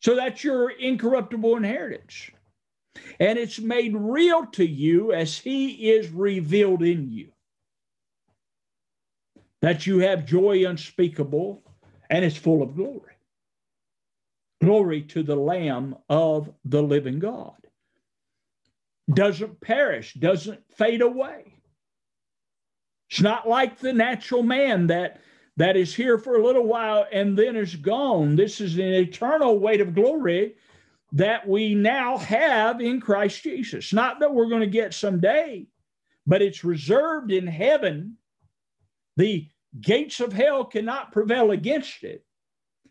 So 0.00 0.14
that's 0.14 0.44
your 0.44 0.70
incorruptible 0.70 1.56
inheritance. 1.56 2.30
And 3.18 3.38
it's 3.38 3.58
made 3.58 3.94
real 3.96 4.46
to 4.52 4.66
you 4.66 5.12
as 5.12 5.38
He 5.38 5.90
is 5.90 6.10
revealed 6.10 6.82
in 6.82 7.10
you. 7.10 7.32
That 9.62 9.86
you 9.86 10.00
have 10.00 10.26
joy 10.26 10.66
unspeakable 10.66 11.62
and 12.10 12.24
it's 12.24 12.36
full 12.36 12.62
of 12.62 12.76
glory. 12.76 13.14
Glory 14.62 15.02
to 15.02 15.22
the 15.22 15.36
Lamb 15.36 15.96
of 16.08 16.52
the 16.64 16.82
living 16.82 17.18
God. 17.18 17.54
Doesn't 19.12 19.60
perish, 19.60 20.14
doesn't 20.14 20.60
fade 20.76 21.02
away. 21.02 21.54
It's 23.10 23.20
not 23.20 23.48
like 23.48 23.78
the 23.78 23.92
natural 23.92 24.42
man 24.42 24.88
that, 24.88 25.20
that 25.56 25.76
is 25.76 25.94
here 25.94 26.18
for 26.18 26.36
a 26.36 26.44
little 26.44 26.64
while 26.64 27.06
and 27.12 27.36
then 27.36 27.56
is 27.56 27.76
gone. 27.76 28.36
This 28.36 28.60
is 28.60 28.74
an 28.74 28.92
eternal 28.92 29.58
weight 29.58 29.80
of 29.80 29.94
glory 29.94 30.54
that 31.12 31.48
we 31.48 31.74
now 31.74 32.18
have 32.18 32.80
in 32.80 33.00
Christ 33.00 33.42
Jesus. 33.42 33.92
Not 33.92 34.20
that 34.20 34.34
we're 34.34 34.48
going 34.48 34.60
to 34.60 34.66
get 34.66 34.92
someday, 34.92 35.66
but 36.26 36.42
it's 36.42 36.64
reserved 36.64 37.32
in 37.32 37.46
heaven. 37.46 38.16
The 39.16 39.48
gates 39.80 40.20
of 40.20 40.32
hell 40.32 40.64
cannot 40.64 41.12
prevail 41.12 41.52
against 41.52 42.02
it. 42.04 42.24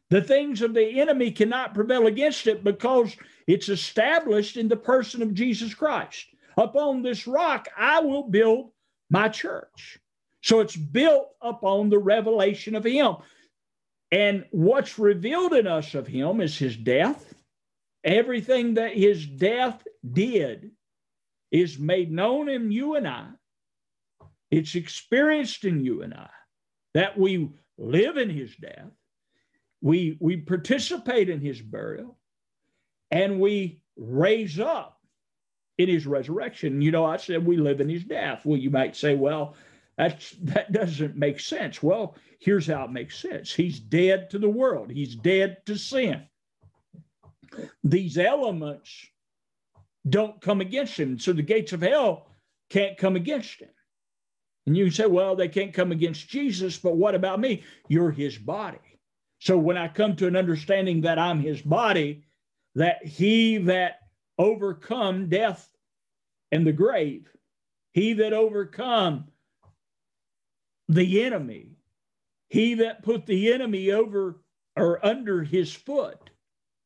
The 0.09 0.21
things 0.21 0.61
of 0.61 0.73
the 0.73 1.01
enemy 1.01 1.31
cannot 1.31 1.73
prevail 1.73 2.07
against 2.07 2.47
it 2.47 2.63
because 2.63 3.15
it's 3.47 3.69
established 3.69 4.55
in 4.57 4.67
the 4.67 4.77
person 4.77 5.21
of 5.21 5.33
Jesus 5.33 5.73
Christ. 5.73 6.25
Upon 6.57 7.01
this 7.01 7.27
rock, 7.27 7.67
I 7.77 7.99
will 7.99 8.23
build 8.23 8.71
my 9.09 9.29
church. 9.29 9.99
So 10.45 10.59
it's 10.59 10.75
built 10.75 11.29
upon 11.41 11.89
the 11.89 11.99
revelation 11.99 12.75
of 12.75 12.83
Him. 12.83 13.15
And 14.11 14.45
what's 14.51 14.97
revealed 14.97 15.53
in 15.53 15.67
us 15.67 15.95
of 15.95 16.07
Him 16.07 16.39
is 16.39 16.57
His 16.57 16.77
death. 16.77 17.33
Everything 18.03 18.75
that 18.75 18.95
His 18.95 19.25
death 19.25 19.85
did 20.09 20.71
is 21.51 21.79
made 21.79 22.11
known 22.11 22.47
in 22.47 22.71
you 22.71 22.95
and 22.95 23.07
I. 23.07 23.27
It's 24.51 24.75
experienced 24.75 25.65
in 25.65 25.83
you 25.83 26.01
and 26.03 26.13
I 26.13 26.29
that 26.93 27.17
we 27.17 27.49
live 27.77 28.17
in 28.17 28.29
His 28.29 28.55
death 28.55 28.91
we 29.85 30.17
we 30.19 30.35
participate 30.37 31.29
in 31.29 31.39
his 31.39 31.61
burial 31.61 32.17
and 33.11 33.39
we 33.39 33.79
raise 33.95 34.59
up 34.59 34.99
in 35.77 35.87
his 35.87 36.07
resurrection 36.07 36.81
you 36.81 36.91
know 36.91 37.05
i 37.05 37.17
said 37.17 37.45
we 37.45 37.55
live 37.55 37.79
in 37.79 37.87
his 37.87 38.03
death 38.03 38.41
well 38.45 38.57
you 38.57 38.71
might 38.71 38.95
say 38.95 39.13
well 39.15 39.53
that's 39.97 40.31
that 40.41 40.71
doesn't 40.71 41.15
make 41.15 41.39
sense. 41.39 41.81
Well 41.81 42.15
here's 42.39 42.67
how 42.67 42.85
it 42.85 42.91
makes 42.91 43.17
sense. 43.17 43.53
He's 43.53 43.79
dead 43.79 44.29
to 44.31 44.39
the 44.39 44.49
world. 44.49 44.91
He's 44.91 45.15
dead 45.15 45.65
to 45.65 45.77
sin. 45.77 46.23
These 47.83 48.17
elements 48.17 49.07
don't 50.07 50.41
come 50.41 50.61
against 50.61 50.99
him. 50.99 51.17
So 51.17 51.33
the 51.33 51.41
gates 51.41 51.73
of 51.73 51.81
hell 51.81 52.27
can't 52.69 52.97
come 52.97 53.15
against 53.15 53.61
him. 53.61 53.69
And 54.67 54.75
you 54.75 54.89
say 54.89 55.05
well 55.05 55.35
they 55.35 55.47
can't 55.47 55.73
come 55.73 55.91
against 55.91 56.29
jesus 56.29 56.77
but 56.77 56.97
what 56.97 57.15
about 57.15 57.39
me? 57.39 57.63
You're 57.87 58.11
his 58.11 58.37
body. 58.37 58.79
So 59.39 59.57
when 59.57 59.77
I 59.77 59.87
come 59.87 60.15
to 60.15 60.27
an 60.27 60.35
understanding 60.35 61.01
that 61.01 61.19
I'm 61.19 61.39
his 61.39 61.61
body, 61.61 62.23
that 62.75 63.05
he 63.05 63.57
that 63.59 63.99
overcome 64.37 65.29
death 65.29 65.69
and 66.51 66.65
the 66.65 66.73
grave, 66.73 67.29
he 67.91 68.13
that 68.13 68.33
overcome 68.33 69.25
the 70.87 71.23
enemy, 71.23 71.77
he 72.49 72.75
that 72.75 73.03
put 73.03 73.25
the 73.25 73.51
enemy 73.51 73.91
over 73.91 74.41
or 74.75 75.03
under 75.05 75.43
his 75.43 75.73
foot 75.73 76.29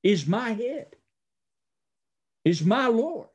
is 0.03 0.27
my 0.27 0.51
head, 0.51 0.95
is 2.45 2.63
my 2.63 2.87
Lord. 2.87 3.27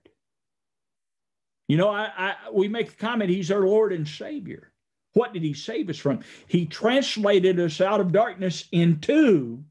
You 1.69 1.77
know, 1.77 1.89
I, 1.89 2.11
I 2.17 2.35
we 2.53 2.69
make 2.69 2.91
the 2.91 2.97
comment, 2.97 3.31
he's 3.31 3.51
our 3.51 3.67
Lord 3.67 3.93
and 3.93 4.07
Savior. 4.07 4.73
What 5.15 5.33
did 5.33 5.43
he 5.43 5.55
save 5.55 5.89
us 5.91 5.97
from? 5.97 6.21
He 6.47 6.67
translated 6.67 7.61
us 7.61 7.81
out 7.81 8.01
of 8.01 8.13
darkness 8.13 8.69
into 8.73 9.65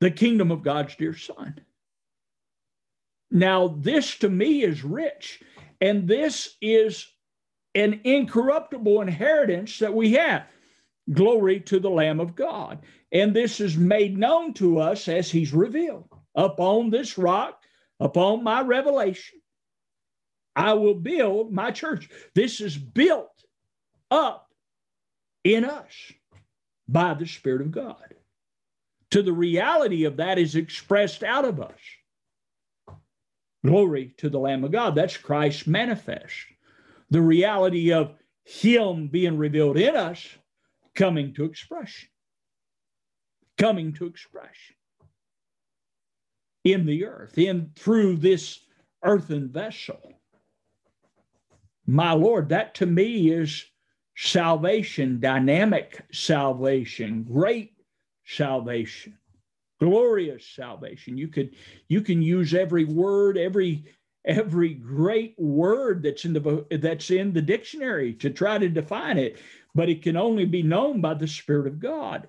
the 0.00 0.10
kingdom 0.10 0.50
of 0.50 0.62
God's 0.62 0.94
dear 0.96 1.16
Son. 1.16 1.58
Now, 3.30 3.68
this 3.78 4.16
to 4.18 4.28
me 4.28 4.62
is 4.62 4.84
rich, 4.84 5.42
and 5.80 6.06
this 6.06 6.56
is 6.60 7.08
an 7.74 8.00
incorruptible 8.04 9.00
inheritance 9.00 9.78
that 9.78 9.94
we 9.94 10.12
have. 10.12 10.46
Glory 11.12 11.60
to 11.60 11.78
the 11.78 11.90
Lamb 11.90 12.20
of 12.20 12.34
God. 12.34 12.78
And 13.12 13.34
this 13.34 13.60
is 13.60 13.76
made 13.76 14.16
known 14.16 14.54
to 14.54 14.78
us 14.78 15.08
as 15.08 15.30
He's 15.30 15.52
revealed. 15.52 16.08
Upon 16.34 16.90
this 16.90 17.18
rock, 17.18 17.62
upon 18.00 18.42
my 18.42 18.62
revelation, 18.62 19.40
I 20.56 20.74
will 20.74 20.94
build 20.94 21.52
my 21.52 21.70
church. 21.70 22.08
This 22.34 22.60
is 22.60 22.76
built 22.76 23.44
up 24.10 24.48
in 25.42 25.64
us 25.64 26.12
by 26.88 27.14
the 27.14 27.26
Spirit 27.26 27.60
of 27.60 27.70
God. 27.70 28.14
To 29.10 29.22
the 29.22 29.32
reality 29.32 30.04
of 30.04 30.16
that 30.16 30.38
is 30.38 30.56
expressed 30.56 31.22
out 31.22 31.44
of 31.44 31.60
us. 31.60 31.78
Glory 33.64 34.14
to 34.18 34.28
the 34.28 34.38
Lamb 34.38 34.64
of 34.64 34.72
God. 34.72 34.94
That's 34.94 35.16
Christ 35.16 35.66
manifest. 35.66 36.34
The 37.14 37.22
reality 37.22 37.92
of 37.92 38.12
Him 38.42 39.06
being 39.06 39.38
revealed 39.38 39.76
in 39.76 39.94
us 39.94 40.26
coming 40.96 41.32
to 41.34 41.44
expression. 41.44 42.08
Coming 43.56 43.92
to 43.92 44.06
expression 44.06 44.74
in 46.64 46.86
the 46.86 47.04
earth, 47.04 47.38
in 47.38 47.70
through 47.76 48.16
this 48.16 48.58
earthen 49.04 49.48
vessel. 49.48 50.14
My 51.86 52.10
Lord, 52.14 52.48
that 52.48 52.74
to 52.76 52.86
me 52.86 53.30
is 53.30 53.64
salvation, 54.16 55.20
dynamic 55.20 56.04
salvation, 56.10 57.22
great 57.22 57.74
salvation, 58.24 59.16
glorious 59.78 60.44
salvation. 60.48 61.16
You 61.16 61.28
could 61.28 61.54
you 61.86 62.00
can 62.00 62.22
use 62.22 62.54
every 62.54 62.84
word, 62.84 63.38
every 63.38 63.84
every 64.24 64.74
great 64.74 65.34
word 65.38 66.02
that's 66.02 66.24
in 66.24 66.32
the 66.32 66.66
that's 66.70 67.10
in 67.10 67.32
the 67.32 67.42
dictionary 67.42 68.14
to 68.14 68.30
try 68.30 68.58
to 68.58 68.68
define 68.68 69.18
it, 69.18 69.38
but 69.74 69.88
it 69.88 70.02
can 70.02 70.16
only 70.16 70.44
be 70.44 70.62
known 70.62 71.00
by 71.00 71.14
the 71.14 71.28
Spirit 71.28 71.66
of 71.66 71.78
God. 71.78 72.28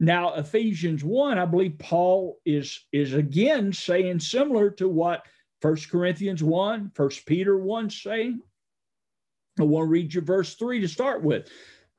Now, 0.00 0.34
Ephesians 0.34 1.02
1, 1.02 1.38
I 1.38 1.44
believe 1.44 1.78
Paul 1.78 2.38
is 2.44 2.86
is 2.92 3.14
again 3.14 3.72
saying 3.72 4.20
similar 4.20 4.70
to 4.72 4.88
what 4.88 5.26
First 5.60 5.90
Corinthians 5.90 6.42
1, 6.42 6.92
First 6.94 7.26
Peter 7.26 7.56
1 7.56 7.90
saying. 7.90 8.40
I 9.58 9.64
want 9.64 9.86
to 9.86 9.90
read 9.90 10.14
you 10.14 10.20
verse 10.20 10.54
3 10.54 10.80
to 10.80 10.88
start 10.88 11.22
with. 11.22 11.50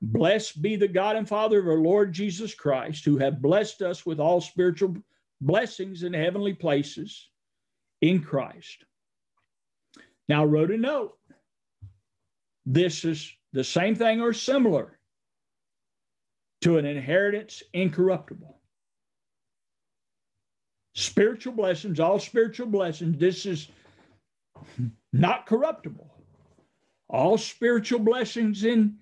Blessed 0.01 0.61
be 0.61 0.77
the 0.77 0.87
God 0.87 1.17
and 1.17 1.27
Father 1.27 1.59
of 1.59 1.67
our 1.67 1.73
Lord 1.73 2.13
Jesus 2.13 2.55
Christ, 2.55 3.03
who 3.03 3.17
have 3.17 3.41
blessed 3.41 3.81
us 3.81 4.05
with 4.05 4.17
all 4.17 4.39
spiritual 4.39 4.95
blessings 5.41 6.03
in 6.03 6.13
heavenly 6.13 6.53
places 6.53 7.27
in 7.99 8.23
Christ. 8.23 8.85
Now, 10.29 10.45
wrote 10.45 10.71
a 10.71 10.77
note. 10.77 11.17
This 12.65 13.03
is 13.03 13.29
the 13.51 13.63
same 13.63 13.95
thing 13.95 14.21
or 14.21 14.31
similar 14.31 14.97
to 16.61 16.77
an 16.77 16.85
inheritance 16.85 17.63
incorruptible. 17.73 18.57
Spiritual 20.95 21.53
blessings, 21.53 21.99
all 21.99 22.19
spiritual 22.19 22.67
blessings, 22.67 23.17
this 23.17 23.45
is 23.45 23.67
not 25.11 25.45
corruptible 25.45 26.09
all 27.09 27.37
spiritual 27.37 27.99
blessings 27.99 28.63
in 28.63 28.95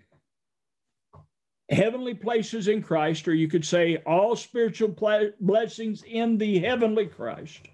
heavenly 1.69 2.13
places 2.13 2.69
in 2.69 2.81
Christ, 2.81 3.27
or 3.27 3.33
you 3.33 3.49
could 3.49 3.65
say 3.65 3.97
all 4.05 4.35
spiritual 4.35 4.95
blessings 5.41 6.03
in 6.03 6.37
the 6.37 6.59
heavenly 6.59 7.07
Christ. 7.07 7.67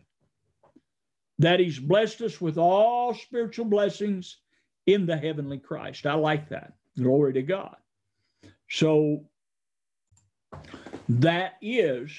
That 1.43 1.59
He's 1.59 1.77
blessed 1.77 2.21
us 2.21 2.39
with 2.39 2.57
all 2.57 3.13
spiritual 3.13 3.65
blessings 3.65 4.37
in 4.85 5.05
the 5.05 5.17
heavenly 5.17 5.57
Christ. 5.57 6.05
I 6.05 6.13
like 6.13 6.47
that. 6.49 6.71
Glory 6.97 7.33
to 7.33 7.41
God. 7.41 7.75
So 8.69 9.25
that 11.09 11.55
is 11.61 12.11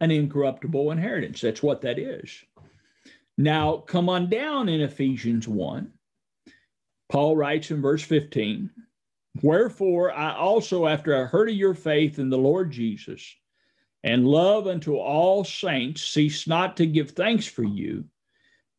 an 0.00 0.10
incorruptible 0.10 0.90
inheritance. 0.90 1.40
That's 1.40 1.62
what 1.62 1.80
that 1.82 1.96
is. 1.96 2.28
Now, 3.38 3.76
come 3.76 4.08
on 4.08 4.28
down 4.28 4.68
in 4.68 4.80
Ephesians 4.80 5.46
1. 5.46 5.92
Paul 7.08 7.36
writes 7.36 7.70
in 7.70 7.80
verse 7.80 8.02
15 8.02 8.68
Wherefore, 9.42 10.10
I 10.12 10.34
also, 10.34 10.88
after 10.88 11.16
I 11.16 11.26
heard 11.26 11.48
of 11.48 11.54
your 11.54 11.74
faith 11.74 12.18
in 12.18 12.30
the 12.30 12.36
Lord 12.36 12.72
Jesus 12.72 13.32
and 14.02 14.26
love 14.26 14.66
unto 14.66 14.96
all 14.96 15.44
saints, 15.44 16.02
cease 16.02 16.48
not 16.48 16.76
to 16.78 16.86
give 16.86 17.12
thanks 17.12 17.46
for 17.46 17.62
you, 17.62 18.04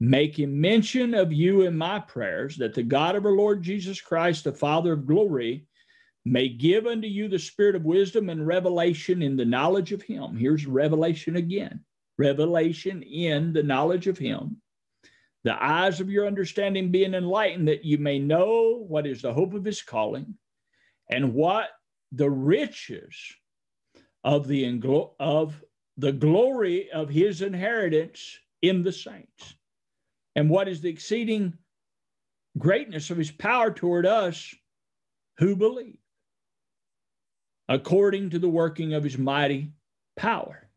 making 0.09 0.59
mention 0.59 1.13
of 1.13 1.31
you 1.31 1.61
in 1.61 1.77
my 1.77 1.97
prayers, 1.97 2.57
that 2.57 2.73
the 2.73 2.83
God 2.83 3.15
of 3.15 3.25
our 3.25 3.31
Lord 3.31 3.63
Jesus 3.63 4.01
Christ, 4.01 4.43
the 4.43 4.51
Father 4.51 4.91
of 4.91 5.07
glory, 5.07 5.65
may 6.25 6.49
give 6.49 6.87
unto 6.87 7.07
you 7.07 7.29
the 7.29 7.39
spirit 7.39 7.73
of 7.73 7.85
wisdom 7.85 8.29
and 8.29 8.45
revelation 8.45 9.21
in 9.21 9.37
the 9.37 9.45
knowledge 9.45 9.93
of 9.93 10.01
him. 10.01 10.35
Here's 10.35 10.65
revelation 10.65 11.37
again 11.37 11.85
revelation 12.17 13.01
in 13.01 13.53
the 13.53 13.63
knowledge 13.63 14.07
of 14.07 14.17
him. 14.17 14.57
The 15.45 15.61
eyes 15.61 15.99
of 15.99 16.09
your 16.09 16.27
understanding 16.27 16.91
being 16.91 17.13
enlightened, 17.13 17.69
that 17.69 17.85
you 17.85 17.97
may 17.97 18.19
know 18.19 18.83
what 18.87 19.07
is 19.07 19.21
the 19.21 19.33
hope 19.33 19.53
of 19.53 19.65
his 19.65 19.81
calling 19.81 20.35
and 21.09 21.33
what 21.33 21.69
the 22.11 22.29
riches 22.29 23.15
of 24.23 24.47
the, 24.47 24.65
of 25.19 25.63
the 25.97 26.11
glory 26.11 26.91
of 26.91 27.09
his 27.09 27.41
inheritance 27.41 28.37
in 28.61 28.83
the 28.83 28.91
saints, 28.91 29.55
and 30.35 30.49
what 30.49 30.67
is 30.67 30.81
the 30.81 30.89
exceeding 30.89 31.53
greatness 32.57 33.09
of 33.09 33.17
his 33.17 33.31
power 33.31 33.71
toward 33.71 34.05
us 34.05 34.53
who 35.37 35.55
believe 35.55 35.97
according 37.69 38.29
to 38.29 38.39
the 38.39 38.49
working 38.49 38.93
of 38.93 39.03
his 39.03 39.17
mighty 39.17 39.71
power. 40.15 40.69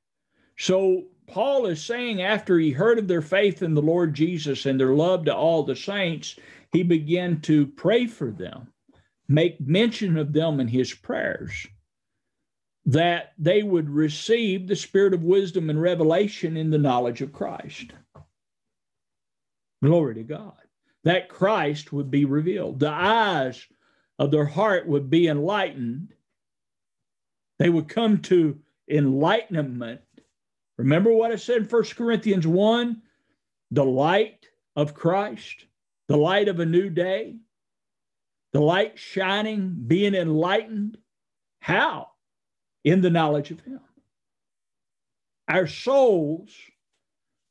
So 0.56 1.06
Paul 1.26 1.66
is 1.66 1.84
saying 1.84 2.22
after 2.22 2.58
he 2.58 2.70
heard 2.70 2.98
of 2.98 3.08
their 3.08 3.22
faith 3.22 3.62
in 3.62 3.74
the 3.74 3.82
Lord 3.82 4.14
Jesus 4.14 4.66
and 4.66 4.78
their 4.78 4.94
love 4.94 5.24
to 5.24 5.34
all 5.34 5.62
the 5.62 5.76
saints, 5.76 6.36
he 6.72 6.82
began 6.82 7.40
to 7.42 7.66
pray 7.66 8.06
for 8.06 8.30
them, 8.30 8.72
make 9.28 9.60
mention 9.60 10.16
of 10.16 10.32
them 10.32 10.60
in 10.60 10.68
his 10.68 10.94
prayers, 10.94 11.66
that 12.86 13.32
they 13.38 13.62
would 13.62 13.90
receive 13.90 14.66
the 14.66 14.76
spirit 14.76 15.12
of 15.12 15.24
wisdom 15.24 15.68
and 15.68 15.82
revelation 15.82 16.56
in 16.56 16.70
the 16.70 16.78
knowledge 16.78 17.20
of 17.20 17.32
Christ. 17.32 17.92
Glory 19.82 20.14
to 20.16 20.22
God. 20.22 20.54
That 21.04 21.28
Christ 21.28 21.92
would 21.92 22.10
be 22.10 22.24
revealed. 22.24 22.80
The 22.80 22.90
eyes 22.90 23.64
of 24.18 24.30
their 24.30 24.46
heart 24.46 24.86
would 24.86 25.10
be 25.10 25.28
enlightened 25.28 26.14
they 27.58 27.70
would 27.70 27.88
come 27.88 28.18
to 28.22 28.58
enlightenment. 28.88 30.02
Remember 30.76 31.12
what 31.12 31.32
I 31.32 31.36
said 31.36 31.58
in 31.58 31.64
1 31.64 31.84
Corinthians 31.96 32.46
1 32.46 33.02
the 33.72 33.84
light 33.84 34.46
of 34.76 34.94
Christ, 34.94 35.66
the 36.06 36.16
light 36.16 36.48
of 36.48 36.60
a 36.60 36.66
new 36.66 36.88
day, 36.88 37.36
the 38.52 38.60
light 38.60 38.98
shining, 38.98 39.74
being 39.86 40.14
enlightened. 40.14 40.98
How? 41.58 42.10
In 42.84 43.00
the 43.00 43.10
knowledge 43.10 43.50
of 43.50 43.60
Him. 43.60 43.80
Our 45.48 45.66
souls 45.66 46.50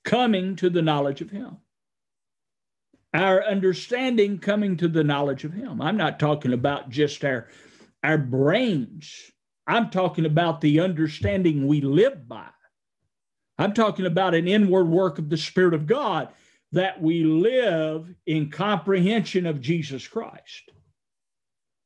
coming 0.06 0.56
to 0.58 0.70
the 0.70 0.82
knowledge 0.82 1.20
of 1.22 1.32
Him. 1.32 1.58
Our 3.16 3.44
understanding 3.44 4.40
coming 4.40 4.78
to 4.78 4.88
the 4.88 5.04
knowledge 5.04 5.44
of 5.44 5.54
Him. 5.54 5.82
I'm 5.82 5.98
not 5.98 6.20
talking 6.20 6.54
about 6.54 6.90
just 6.90 7.24
our, 7.24 7.48
our 8.04 8.18
brains 8.18 9.32
I'm 9.68 9.90
talking 9.90 10.26
about 10.26 10.62
the 10.62 10.80
understanding 10.80 11.68
we 11.68 11.82
live 11.82 12.28
by. 12.28 12.50
I'm 13.58 13.74
talking 13.74 14.06
about 14.06 14.36
an 14.36 14.48
inward 14.48 14.88
work 14.88 15.18
of 15.18 15.30
the 15.30 15.38
Spirit 15.38 15.74
of 15.74 15.88
God 15.88 16.30
that 16.72 17.02
we 17.02 17.24
live 17.24 18.14
in 18.26 18.52
comprehension 18.52 19.46
of 19.46 19.62
Jesus 19.62 20.08
Christ, 20.08 20.72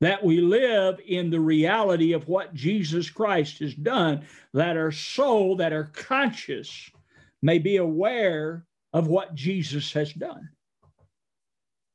that 0.02 0.24
we 0.24 0.42
live 0.42 1.00
in 1.08 1.30
the 1.30 1.40
reality 1.40 2.14
of 2.14 2.28
what 2.28 2.54
Jesus 2.54 3.10
Christ 3.10 3.60
has 3.60 3.76
done, 3.76 4.26
that 4.54 4.76
our 4.76 4.92
soul, 4.92 5.58
that 5.58 5.74
our 5.74 5.86
conscious 5.86 6.90
may 7.42 7.60
be 7.60 7.78
aware 7.78 8.66
of 8.92 9.08
what 9.08 9.36
Jesus 9.36 9.94
has 9.94 10.12
done. 10.12 10.50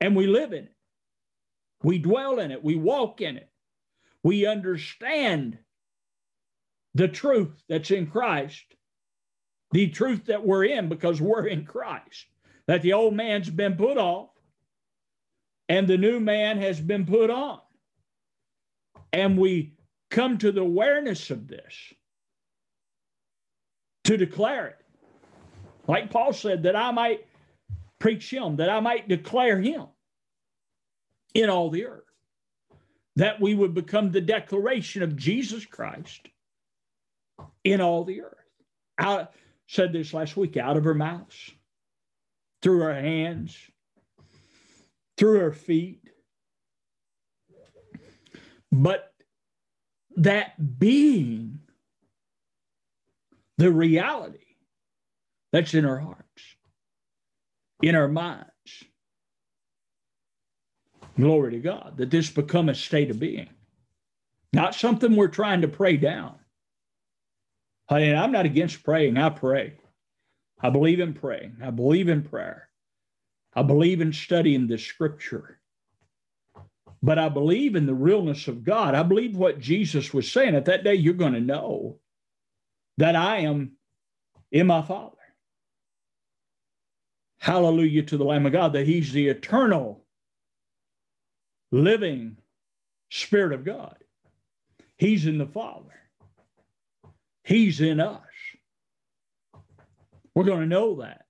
And 0.05 0.15
we 0.15 0.27
live 0.27 0.53
in 0.53 0.65
it, 0.65 0.77
we 1.83 1.97
dwell 1.97 2.39
in 2.39 2.51
it, 2.51 2.63
we 2.63 2.77
walk 2.77 3.23
in 3.23 3.39
it, 3.39 3.49
we 4.23 4.45
understand 4.45 5.57
the 6.93 7.09
truth 7.09 7.55
that's 7.71 7.91
in 7.91 8.09
Christ, 8.09 8.67
the 9.71 9.89
truth 9.89 10.27
that 10.27 10.45
we're 10.45 10.67
in 10.67 10.91
because 10.91 11.23
we're 11.23 11.47
in 11.47 11.65
Christ, 11.65 12.27
that 12.67 12.83
the 12.83 12.93
old 12.93 13.15
man's 13.15 13.49
been 13.49 13.77
put 13.77 13.97
off 13.97 14.29
and 15.71 15.89
the 15.89 15.97
new 15.97 16.21
man 16.21 16.59
has 16.59 16.79
been 16.79 17.07
put 17.07 17.31
on. 17.31 17.61
And 19.11 19.39
we 19.39 19.73
come 20.11 20.37
to 20.37 20.53
the 20.53 20.61
awareness 20.61 21.31
of 21.31 21.49
this 21.49 21.95
to 24.05 24.19
declare 24.19 24.67
it. 24.67 24.85
Like 25.89 26.11
Paul 26.11 26.35
said, 26.35 26.65
that 26.65 26.77
I 26.77 26.91
might 26.91 27.27
preach 27.99 28.31
him, 28.31 28.57
that 28.57 28.69
I 28.69 28.81
might 28.81 29.09
declare 29.09 29.59
him 29.59 29.87
in 31.35 31.51
all 31.51 31.71
the 31.71 31.87
earth, 31.87 32.05
that 33.17 33.41
we 33.41 33.55
would 33.55 33.75
become 33.75 34.11
the 34.11 34.21
declaration 34.21 35.03
of 35.03 35.17
Jesus 35.17 35.67
Christ 35.67 36.29
in 37.65 37.81
all 37.81 38.05
the 38.05 38.23
earth. 38.23 38.35
I 38.97 39.29
said 39.67 39.93
this 39.93 40.15
last 40.15 40.37
week, 40.37 40.57
out 40.57 40.77
of 40.77 40.85
her 40.85 40.95
mouths, 40.95 41.51
through 42.63 42.81
her 42.81 42.95
hands, 42.95 43.57
through 45.19 45.41
her 45.41 45.53
feet. 45.53 46.01
But 48.71 49.13
that 50.17 50.79
being 50.79 51.61
the 53.59 53.71
reality 53.71 54.39
that's 55.53 55.75
in 55.75 55.85
our 55.85 55.99
hearts, 55.99 56.43
in 57.83 57.95
our 57.95 58.09
minds. 58.09 58.49
Glory 61.17 61.53
to 61.53 61.59
God, 61.59 61.95
that 61.97 62.11
this 62.11 62.31
become 62.31 62.69
a 62.69 62.75
state 62.75 63.11
of 63.11 63.21
being, 63.21 63.49
not 64.53 64.75
something 64.75 65.15
we're 65.15 65.29
trying 65.29 65.61
to 65.61 65.69
pray 65.69 65.97
down 65.97 66.35
and 67.91 68.17
I'm 68.17 68.33
not 68.33 68.47
against 68.47 68.83
praying. 68.83 69.17
I 69.17 69.31
pray. 69.31 69.75
I 70.61 70.71
believe 70.71 71.01
in 71.01 71.15
praying. 71.15 71.59
I 71.63 71.71
believe 71.71 72.09
in 72.09 72.23
prayer. 72.23 72.69
I 73.55 73.63
believe 73.63 74.01
in 74.01 74.13
studying 74.13 74.67
the 74.67 74.79
scripture. 74.79 75.61
But 77.03 77.19
I 77.19 77.29
believe 77.29 77.77
in 77.77 77.87
the 77.87 77.95
realness 77.95 78.49
of 78.49 78.65
God. 78.65 78.95
I 78.95 79.03
believe 79.03 79.37
what 79.37 79.61
Jesus 79.61 80.15
was 80.15 80.31
saying. 80.31 80.55
At 80.55 80.65
that 80.65 80.85
day, 80.85 80.95
you're 80.95 81.15
going 81.15 81.35
to 81.35 81.41
know 81.41 81.99
that 82.97 83.15
I 83.15 83.39
am 83.39 83.73
in 84.51 84.67
my 84.67 84.81
Father. 84.81 85.17
Hallelujah 87.39 88.05
to 88.05 88.17
the 88.17 88.25
Lamb 88.25 88.47
of 88.47 88.53
God, 88.53 88.73
that 88.73 88.87
He's 88.87 89.13
the 89.13 89.29
eternal, 89.29 90.04
living 91.75 92.37
Spirit 93.11 93.53
of 93.53 93.65
God. 93.65 93.97
He's 94.97 95.27
in 95.27 95.39
the 95.39 95.47
Father. 95.47 95.93
He's 97.43 97.81
in 97.81 98.01
us. 98.01 98.21
We're 100.35 100.45
going 100.45 100.61
to 100.61 100.67
know 100.67 100.97
that. 101.03 101.27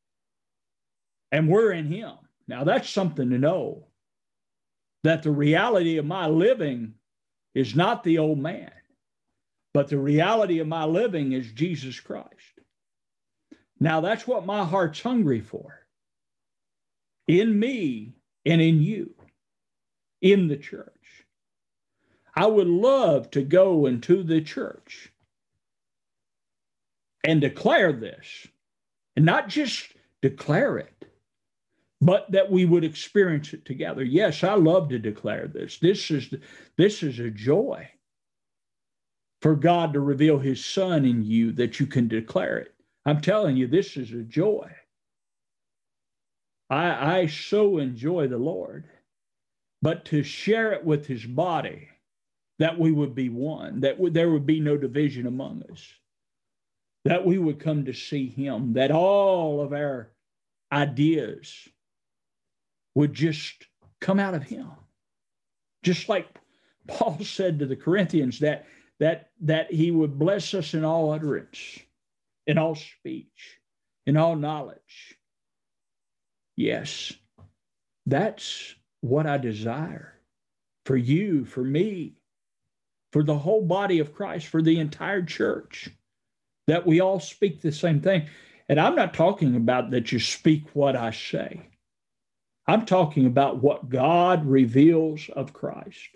And 1.33 1.49
we're 1.49 1.73
in 1.73 1.87
Him. 1.87 2.15
Now, 2.47 2.65
that's 2.65 2.89
something 2.89 3.31
to 3.31 3.39
know 3.39 3.87
that 5.03 5.23
the 5.23 5.31
reality 5.31 5.97
of 5.97 6.05
my 6.05 6.27
living 6.27 6.95
is 7.55 7.75
not 7.75 8.05
the 8.05 8.19
old 8.19 8.39
man, 8.39 8.71
but 9.73 9.89
the 9.89 9.99
reality 9.99 10.61
of 10.61 10.69
my 10.69 10.85
living 10.85 11.33
is 11.33 11.53
Jesus 11.53 11.99
Christ. 12.01 12.29
Now, 13.81 14.01
that's 14.01 14.27
what 14.27 14.47
my 14.47 14.65
heart's 14.65 15.01
hungry 15.01 15.41
for 15.41 15.81
in 17.27 17.59
me 17.59 18.15
and 18.45 18.61
in 18.61 18.81
you, 18.83 19.15
in 20.25 20.49
the 20.49 20.59
church. 20.59 20.93
I 22.37 22.47
would 22.47 22.69
love 22.69 23.31
to 23.33 23.43
go 23.43 23.87
into 23.87 24.23
the 24.25 24.43
church 24.43 25.13
and 27.25 27.41
declare 27.41 27.93
this, 27.93 28.49
and 29.17 29.27
not 29.27 29.49
just 29.49 29.89
declare 30.23 30.79
it, 30.79 31.07
but 32.01 32.31
that 32.33 32.51
we 32.53 32.65
would 32.67 32.85
experience 32.85 33.55
it 33.55 33.65
together. 33.65 34.05
Yes, 34.05 34.45
I 34.45 34.55
love 34.55 34.91
to 34.91 34.99
declare 35.01 35.49
this. 35.49 35.79
This 35.79 36.11
is 36.11 36.35
this 36.79 37.03
is 37.03 37.19
a 37.21 37.31
joy. 37.31 37.89
for 39.43 39.57
God 39.57 39.95
to 39.95 40.01
reveal 40.01 40.41
his 40.41 40.65
son 40.65 41.07
in 41.07 41.25
you 41.25 41.53
that 41.55 41.81
you 41.81 41.87
can 41.87 42.09
declare 42.09 42.59
it. 42.59 42.75
I'm 43.07 43.23
telling 43.23 43.57
you, 43.57 43.69
this 43.69 43.97
is 43.97 44.13
a 44.13 44.25
joy. 44.25 44.71
I, 46.71 47.21
I 47.21 47.27
so 47.27 47.79
enjoy 47.79 48.29
the 48.29 48.39
Lord, 48.39 48.87
but 49.85 50.07
to 50.07 50.23
share 50.23 50.73
it 50.73 50.83
with 50.83 51.07
his 51.07 51.27
body, 51.27 51.91
that 52.59 52.79
we 52.79 52.91
would 52.91 53.15
be 53.15 53.29
one, 53.29 53.81
that 53.81 53.99
there 54.15 54.31
would 54.31 54.47
be 54.47 54.59
no 54.59 54.79
division 54.79 55.27
among 55.27 55.63
us, 55.71 55.87
that 57.05 57.27
we 57.27 57.37
would 57.37 57.61
come 57.61 57.85
to 57.85 57.93
see 57.93 58.27
him, 58.27 58.73
that 58.73 58.91
all 58.91 59.61
of 59.61 59.75
our 59.75 60.11
ideas 60.73 61.69
would 62.95 63.13
just 63.13 63.67
come 64.01 64.19
out 64.19 64.33
of 64.33 64.43
him. 64.43 64.71
Just 65.83 66.09
like 66.09 66.29
Paul 66.89 67.19
said 67.23 67.59
to 67.59 67.67
the 67.67 67.77
Corinthians 67.77 68.39
that 68.39 68.65
that 69.01 69.33
that 69.43 69.71
he 69.71 69.91
would 69.91 70.19
bless 70.19 70.55
us 70.55 70.73
in 70.73 70.83
all 70.83 71.13
utterance, 71.13 71.79
in 72.47 72.57
all 72.57 72.75
speech, 72.75 73.59
in 74.07 74.17
all 74.17 74.35
knowledge. 74.35 75.19
Yes, 76.57 77.13
that's 78.07 78.77
what 79.05 79.27
I 79.27 79.37
desire 79.37 80.15
for 80.87 80.97
you, 80.97 81.45
for 81.45 81.63
me, 81.63 82.15
for 83.13 83.23
the 83.23 83.37
whole 83.37 83.63
body 83.63 83.99
of 83.99 84.15
Christ, 84.15 84.47
for 84.47 84.63
the 84.63 84.79
entire 84.81 85.23
church, 85.23 85.91
that 86.67 86.87
we 86.87 87.01
all 87.01 87.21
speak 87.21 87.61
the 87.61 87.71
same 87.71 88.01
thing. 88.01 88.27
And 88.69 88.81
I'm 88.81 88.97
not 88.97 89.13
talking 89.13 89.57
about 89.57 89.91
that 89.91 90.11
you 90.11 90.19
speak 90.19 90.65
what 90.73 90.97
I 90.97 91.11
say. 91.11 91.69
I'm 92.67 92.87
talking 92.87 93.27
about 93.27 93.63
what 93.63 93.91
God 93.91 94.47
reveals 94.47 95.29
of 95.37 95.53
Christ. 95.53 96.09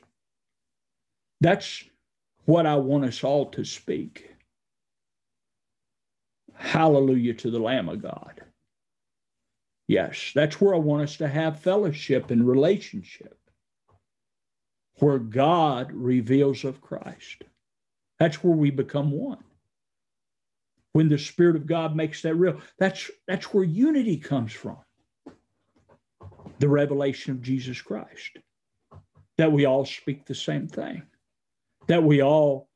That's 1.43 1.85
what 2.47 2.65
I 2.65 2.77
want 2.77 3.05
us 3.05 3.23
all 3.23 3.51
to 3.51 3.65
speak. 3.65 4.31
Hallelujah 6.55 7.35
to 7.35 7.51
the 7.51 7.61
Lamb 7.61 7.91
of 7.91 8.01
God. 8.01 8.41
Yes, 9.89 10.33
that's 10.35 10.61
where 10.61 10.75
I 10.75 10.79
want 10.79 11.03
us 11.03 11.17
to 11.17 11.29
have 11.29 11.61
fellowship 11.61 12.31
and 12.31 12.47
relationship, 12.47 13.39
where 14.99 15.19
God 15.19 15.91
reveals 15.93 16.65
of 16.65 16.81
Christ. 16.81 17.43
That's 18.19 18.45
where 18.45 18.55
we 18.55 18.71
become 18.71 19.11
one. 19.11 19.43
When 20.93 21.09
the 21.09 21.19
Spirit 21.19 21.57
of 21.57 21.67
God 21.67 21.97
makes 21.97 22.23
that 22.23 22.35
real, 22.35 22.61
that's, 22.79 23.11
that's 23.27 23.53
where 23.55 23.65
unity 23.65 24.19
comes 24.19 24.53
from 24.53 24.79
the 26.59 26.69
revelation 26.69 27.33
of 27.33 27.43
Jesus 27.43 27.81
Christ, 27.81 28.39
that 29.39 29.53
we 29.53 29.65
all 29.65 29.85
speak 29.85 30.27
the 30.27 30.35
same 30.35 30.69
thing 30.69 31.03
that 31.89 32.03
we 32.03 32.23
all 32.23 32.69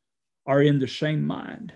are 0.47 0.63
in 0.63 0.79
the 0.79 0.89
same 0.89 1.25
mind, 1.25 1.73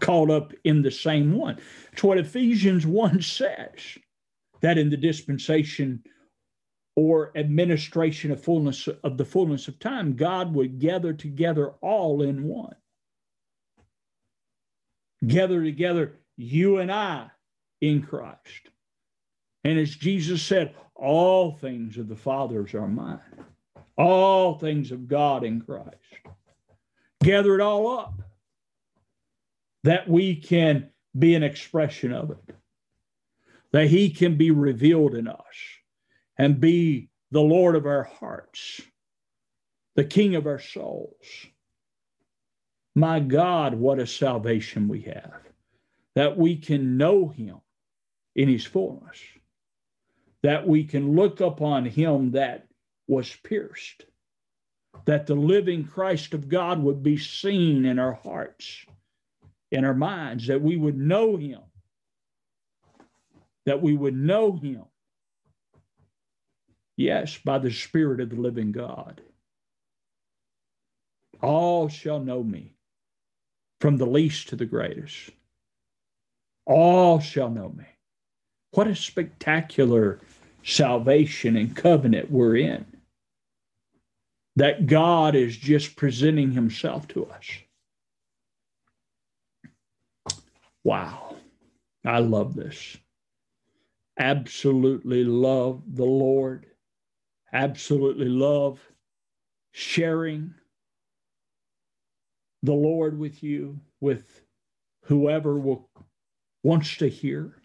caught 0.00 0.30
up 0.30 0.52
in 0.64 0.82
the 0.82 0.90
same 0.90 1.32
one. 1.32 1.58
It's 1.92 2.02
what 2.02 2.18
Ephesians 2.18 2.86
1 2.86 3.22
says 3.22 3.98
that 4.60 4.78
in 4.78 4.90
the 4.90 4.96
dispensation 4.96 6.02
or 6.94 7.32
administration 7.36 8.30
of 8.30 8.42
fullness 8.42 8.88
of 9.04 9.16
the 9.16 9.24
fullness 9.24 9.68
of 9.68 9.78
time, 9.78 10.16
God 10.16 10.54
would 10.54 10.78
gather 10.78 11.12
together 11.12 11.70
all 11.80 12.22
in 12.22 12.44
one. 12.44 12.76
Gather 15.26 15.62
together 15.62 16.18
you 16.36 16.78
and 16.78 16.90
I 16.90 17.30
in 17.80 18.02
Christ. 18.02 18.70
And 19.64 19.78
as 19.78 19.94
Jesus 19.94 20.42
said, 20.42 20.74
all 20.94 21.52
things 21.52 21.98
of 21.98 22.08
the 22.08 22.16
Father's 22.16 22.72
are 22.74 22.88
mine 22.88 23.20
all 23.96 24.58
things 24.58 24.92
of 24.92 25.08
God 25.08 25.44
in 25.44 25.60
Christ. 25.60 25.96
Gather 27.22 27.54
it 27.54 27.60
all 27.60 27.98
up 27.98 28.22
that 29.84 30.08
we 30.08 30.36
can 30.36 30.90
be 31.18 31.34
an 31.34 31.42
expression 31.42 32.12
of 32.12 32.30
it, 32.30 32.54
that 33.76 33.88
He 33.88 34.08
can 34.08 34.38
be 34.38 34.50
revealed 34.50 35.14
in 35.14 35.28
us 35.28 35.56
and 36.38 36.58
be 36.58 37.10
the 37.30 37.42
Lord 37.42 37.76
of 37.76 37.84
our 37.84 38.04
hearts, 38.04 38.80
the 39.96 40.04
King 40.04 40.34
of 40.34 40.46
our 40.46 40.58
souls. 40.58 41.26
My 42.94 43.20
God, 43.20 43.74
what 43.74 43.98
a 43.98 44.06
salvation 44.06 44.88
we 44.88 45.02
have, 45.02 45.42
that 46.14 46.38
we 46.38 46.56
can 46.56 46.96
know 46.96 47.28
Him 47.28 47.60
in 48.34 48.48
His 48.48 48.64
fullness, 48.64 49.20
that 50.42 50.66
we 50.66 50.84
can 50.84 51.14
look 51.14 51.42
upon 51.42 51.84
Him 51.84 52.30
that 52.30 52.68
was 53.06 53.36
pierced, 53.44 54.06
that 55.04 55.26
the 55.26 55.34
living 55.34 55.84
Christ 55.84 56.32
of 56.32 56.48
God 56.48 56.82
would 56.82 57.02
be 57.02 57.18
seen 57.18 57.84
in 57.84 57.98
our 57.98 58.14
hearts, 58.14 58.86
in 59.70 59.84
our 59.84 59.92
minds, 59.92 60.46
that 60.46 60.62
we 60.62 60.78
would 60.78 60.96
know 60.96 61.36
him, 61.36 61.60
that 63.66 63.82
we 63.82 63.94
would 63.94 64.16
know 64.16 64.52
him. 64.52 64.84
Yes, 66.96 67.38
by 67.44 67.58
the 67.58 67.70
Spirit 67.70 68.20
of 68.20 68.30
the 68.30 68.36
living 68.36 68.72
God. 68.72 69.20
All 71.42 71.88
shall 71.88 72.20
know 72.20 72.42
me, 72.42 72.72
from 73.80 73.98
the 73.98 74.06
least 74.06 74.48
to 74.48 74.56
the 74.56 74.64
greatest. 74.64 75.30
All 76.64 77.20
shall 77.20 77.50
know 77.50 77.68
me. 77.68 77.84
What 78.70 78.86
a 78.86 78.96
spectacular 78.96 80.20
salvation 80.64 81.56
and 81.56 81.76
covenant 81.76 82.30
we're 82.30 82.56
in 82.56 82.86
that 84.56 84.86
God 84.86 85.34
is 85.34 85.56
just 85.56 85.96
presenting 85.96 86.52
himself 86.52 87.06
to 87.08 87.26
us. 87.26 87.46
Wow. 90.82 91.36
I 92.04 92.20
love 92.20 92.54
this. 92.54 92.96
Absolutely 94.18 95.24
love 95.24 95.82
the 95.94 96.04
Lord. 96.04 96.66
Absolutely 97.52 98.28
love 98.28 98.80
sharing 99.72 100.54
the 102.62 102.72
Lord 102.72 103.18
with 103.18 103.42
you, 103.42 103.78
with 104.00 104.42
whoever 105.02 105.58
will, 105.58 105.88
wants 106.62 106.96
to 106.96 107.08
hear. 107.08 107.56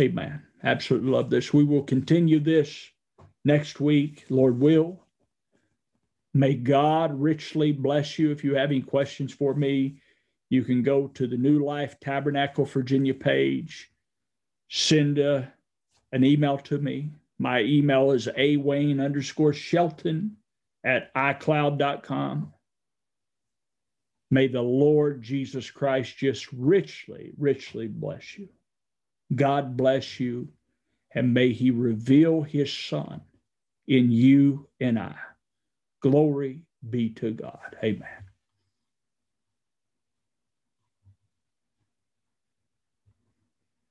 Amen. 0.00 0.42
Absolutely 0.64 1.10
love 1.10 1.28
this. 1.30 1.52
We 1.52 1.64
will 1.64 1.82
continue 1.82 2.40
this 2.40 2.88
next 3.44 3.80
week, 3.80 4.24
Lord 4.30 4.58
will. 4.58 5.04
May 6.34 6.54
God 6.54 7.12
richly 7.20 7.72
bless 7.72 8.18
you. 8.18 8.30
If 8.30 8.42
you 8.42 8.54
have 8.54 8.70
any 8.70 8.80
questions 8.80 9.34
for 9.34 9.54
me, 9.54 10.00
you 10.52 10.62
can 10.62 10.82
go 10.82 11.06
to 11.06 11.26
the 11.26 11.38
New 11.38 11.64
Life 11.64 11.98
Tabernacle 11.98 12.66
Virginia 12.66 13.14
page, 13.14 13.90
send 14.68 15.18
a, 15.18 15.50
an 16.12 16.24
email 16.24 16.58
to 16.58 16.76
me. 16.76 17.08
My 17.38 17.62
email 17.62 18.10
is 18.10 18.28
awayne 18.36 19.00
underscore 19.00 19.54
shelton 19.54 20.36
at 20.84 21.12
icloud.com. 21.14 22.52
May 24.30 24.46
the 24.48 24.60
Lord 24.60 25.22
Jesus 25.22 25.70
Christ 25.70 26.18
just 26.18 26.52
richly, 26.52 27.32
richly 27.38 27.86
bless 27.86 28.36
you. 28.36 28.50
God 29.34 29.74
bless 29.74 30.20
you, 30.20 30.48
and 31.14 31.32
may 31.32 31.54
he 31.54 31.70
reveal 31.70 32.42
his 32.42 32.70
Son 32.70 33.22
in 33.86 34.10
you 34.10 34.68
and 34.80 34.98
I. 34.98 35.16
Glory 36.02 36.60
be 36.90 37.08
to 37.14 37.30
God. 37.30 37.74
Amen. 37.82 38.21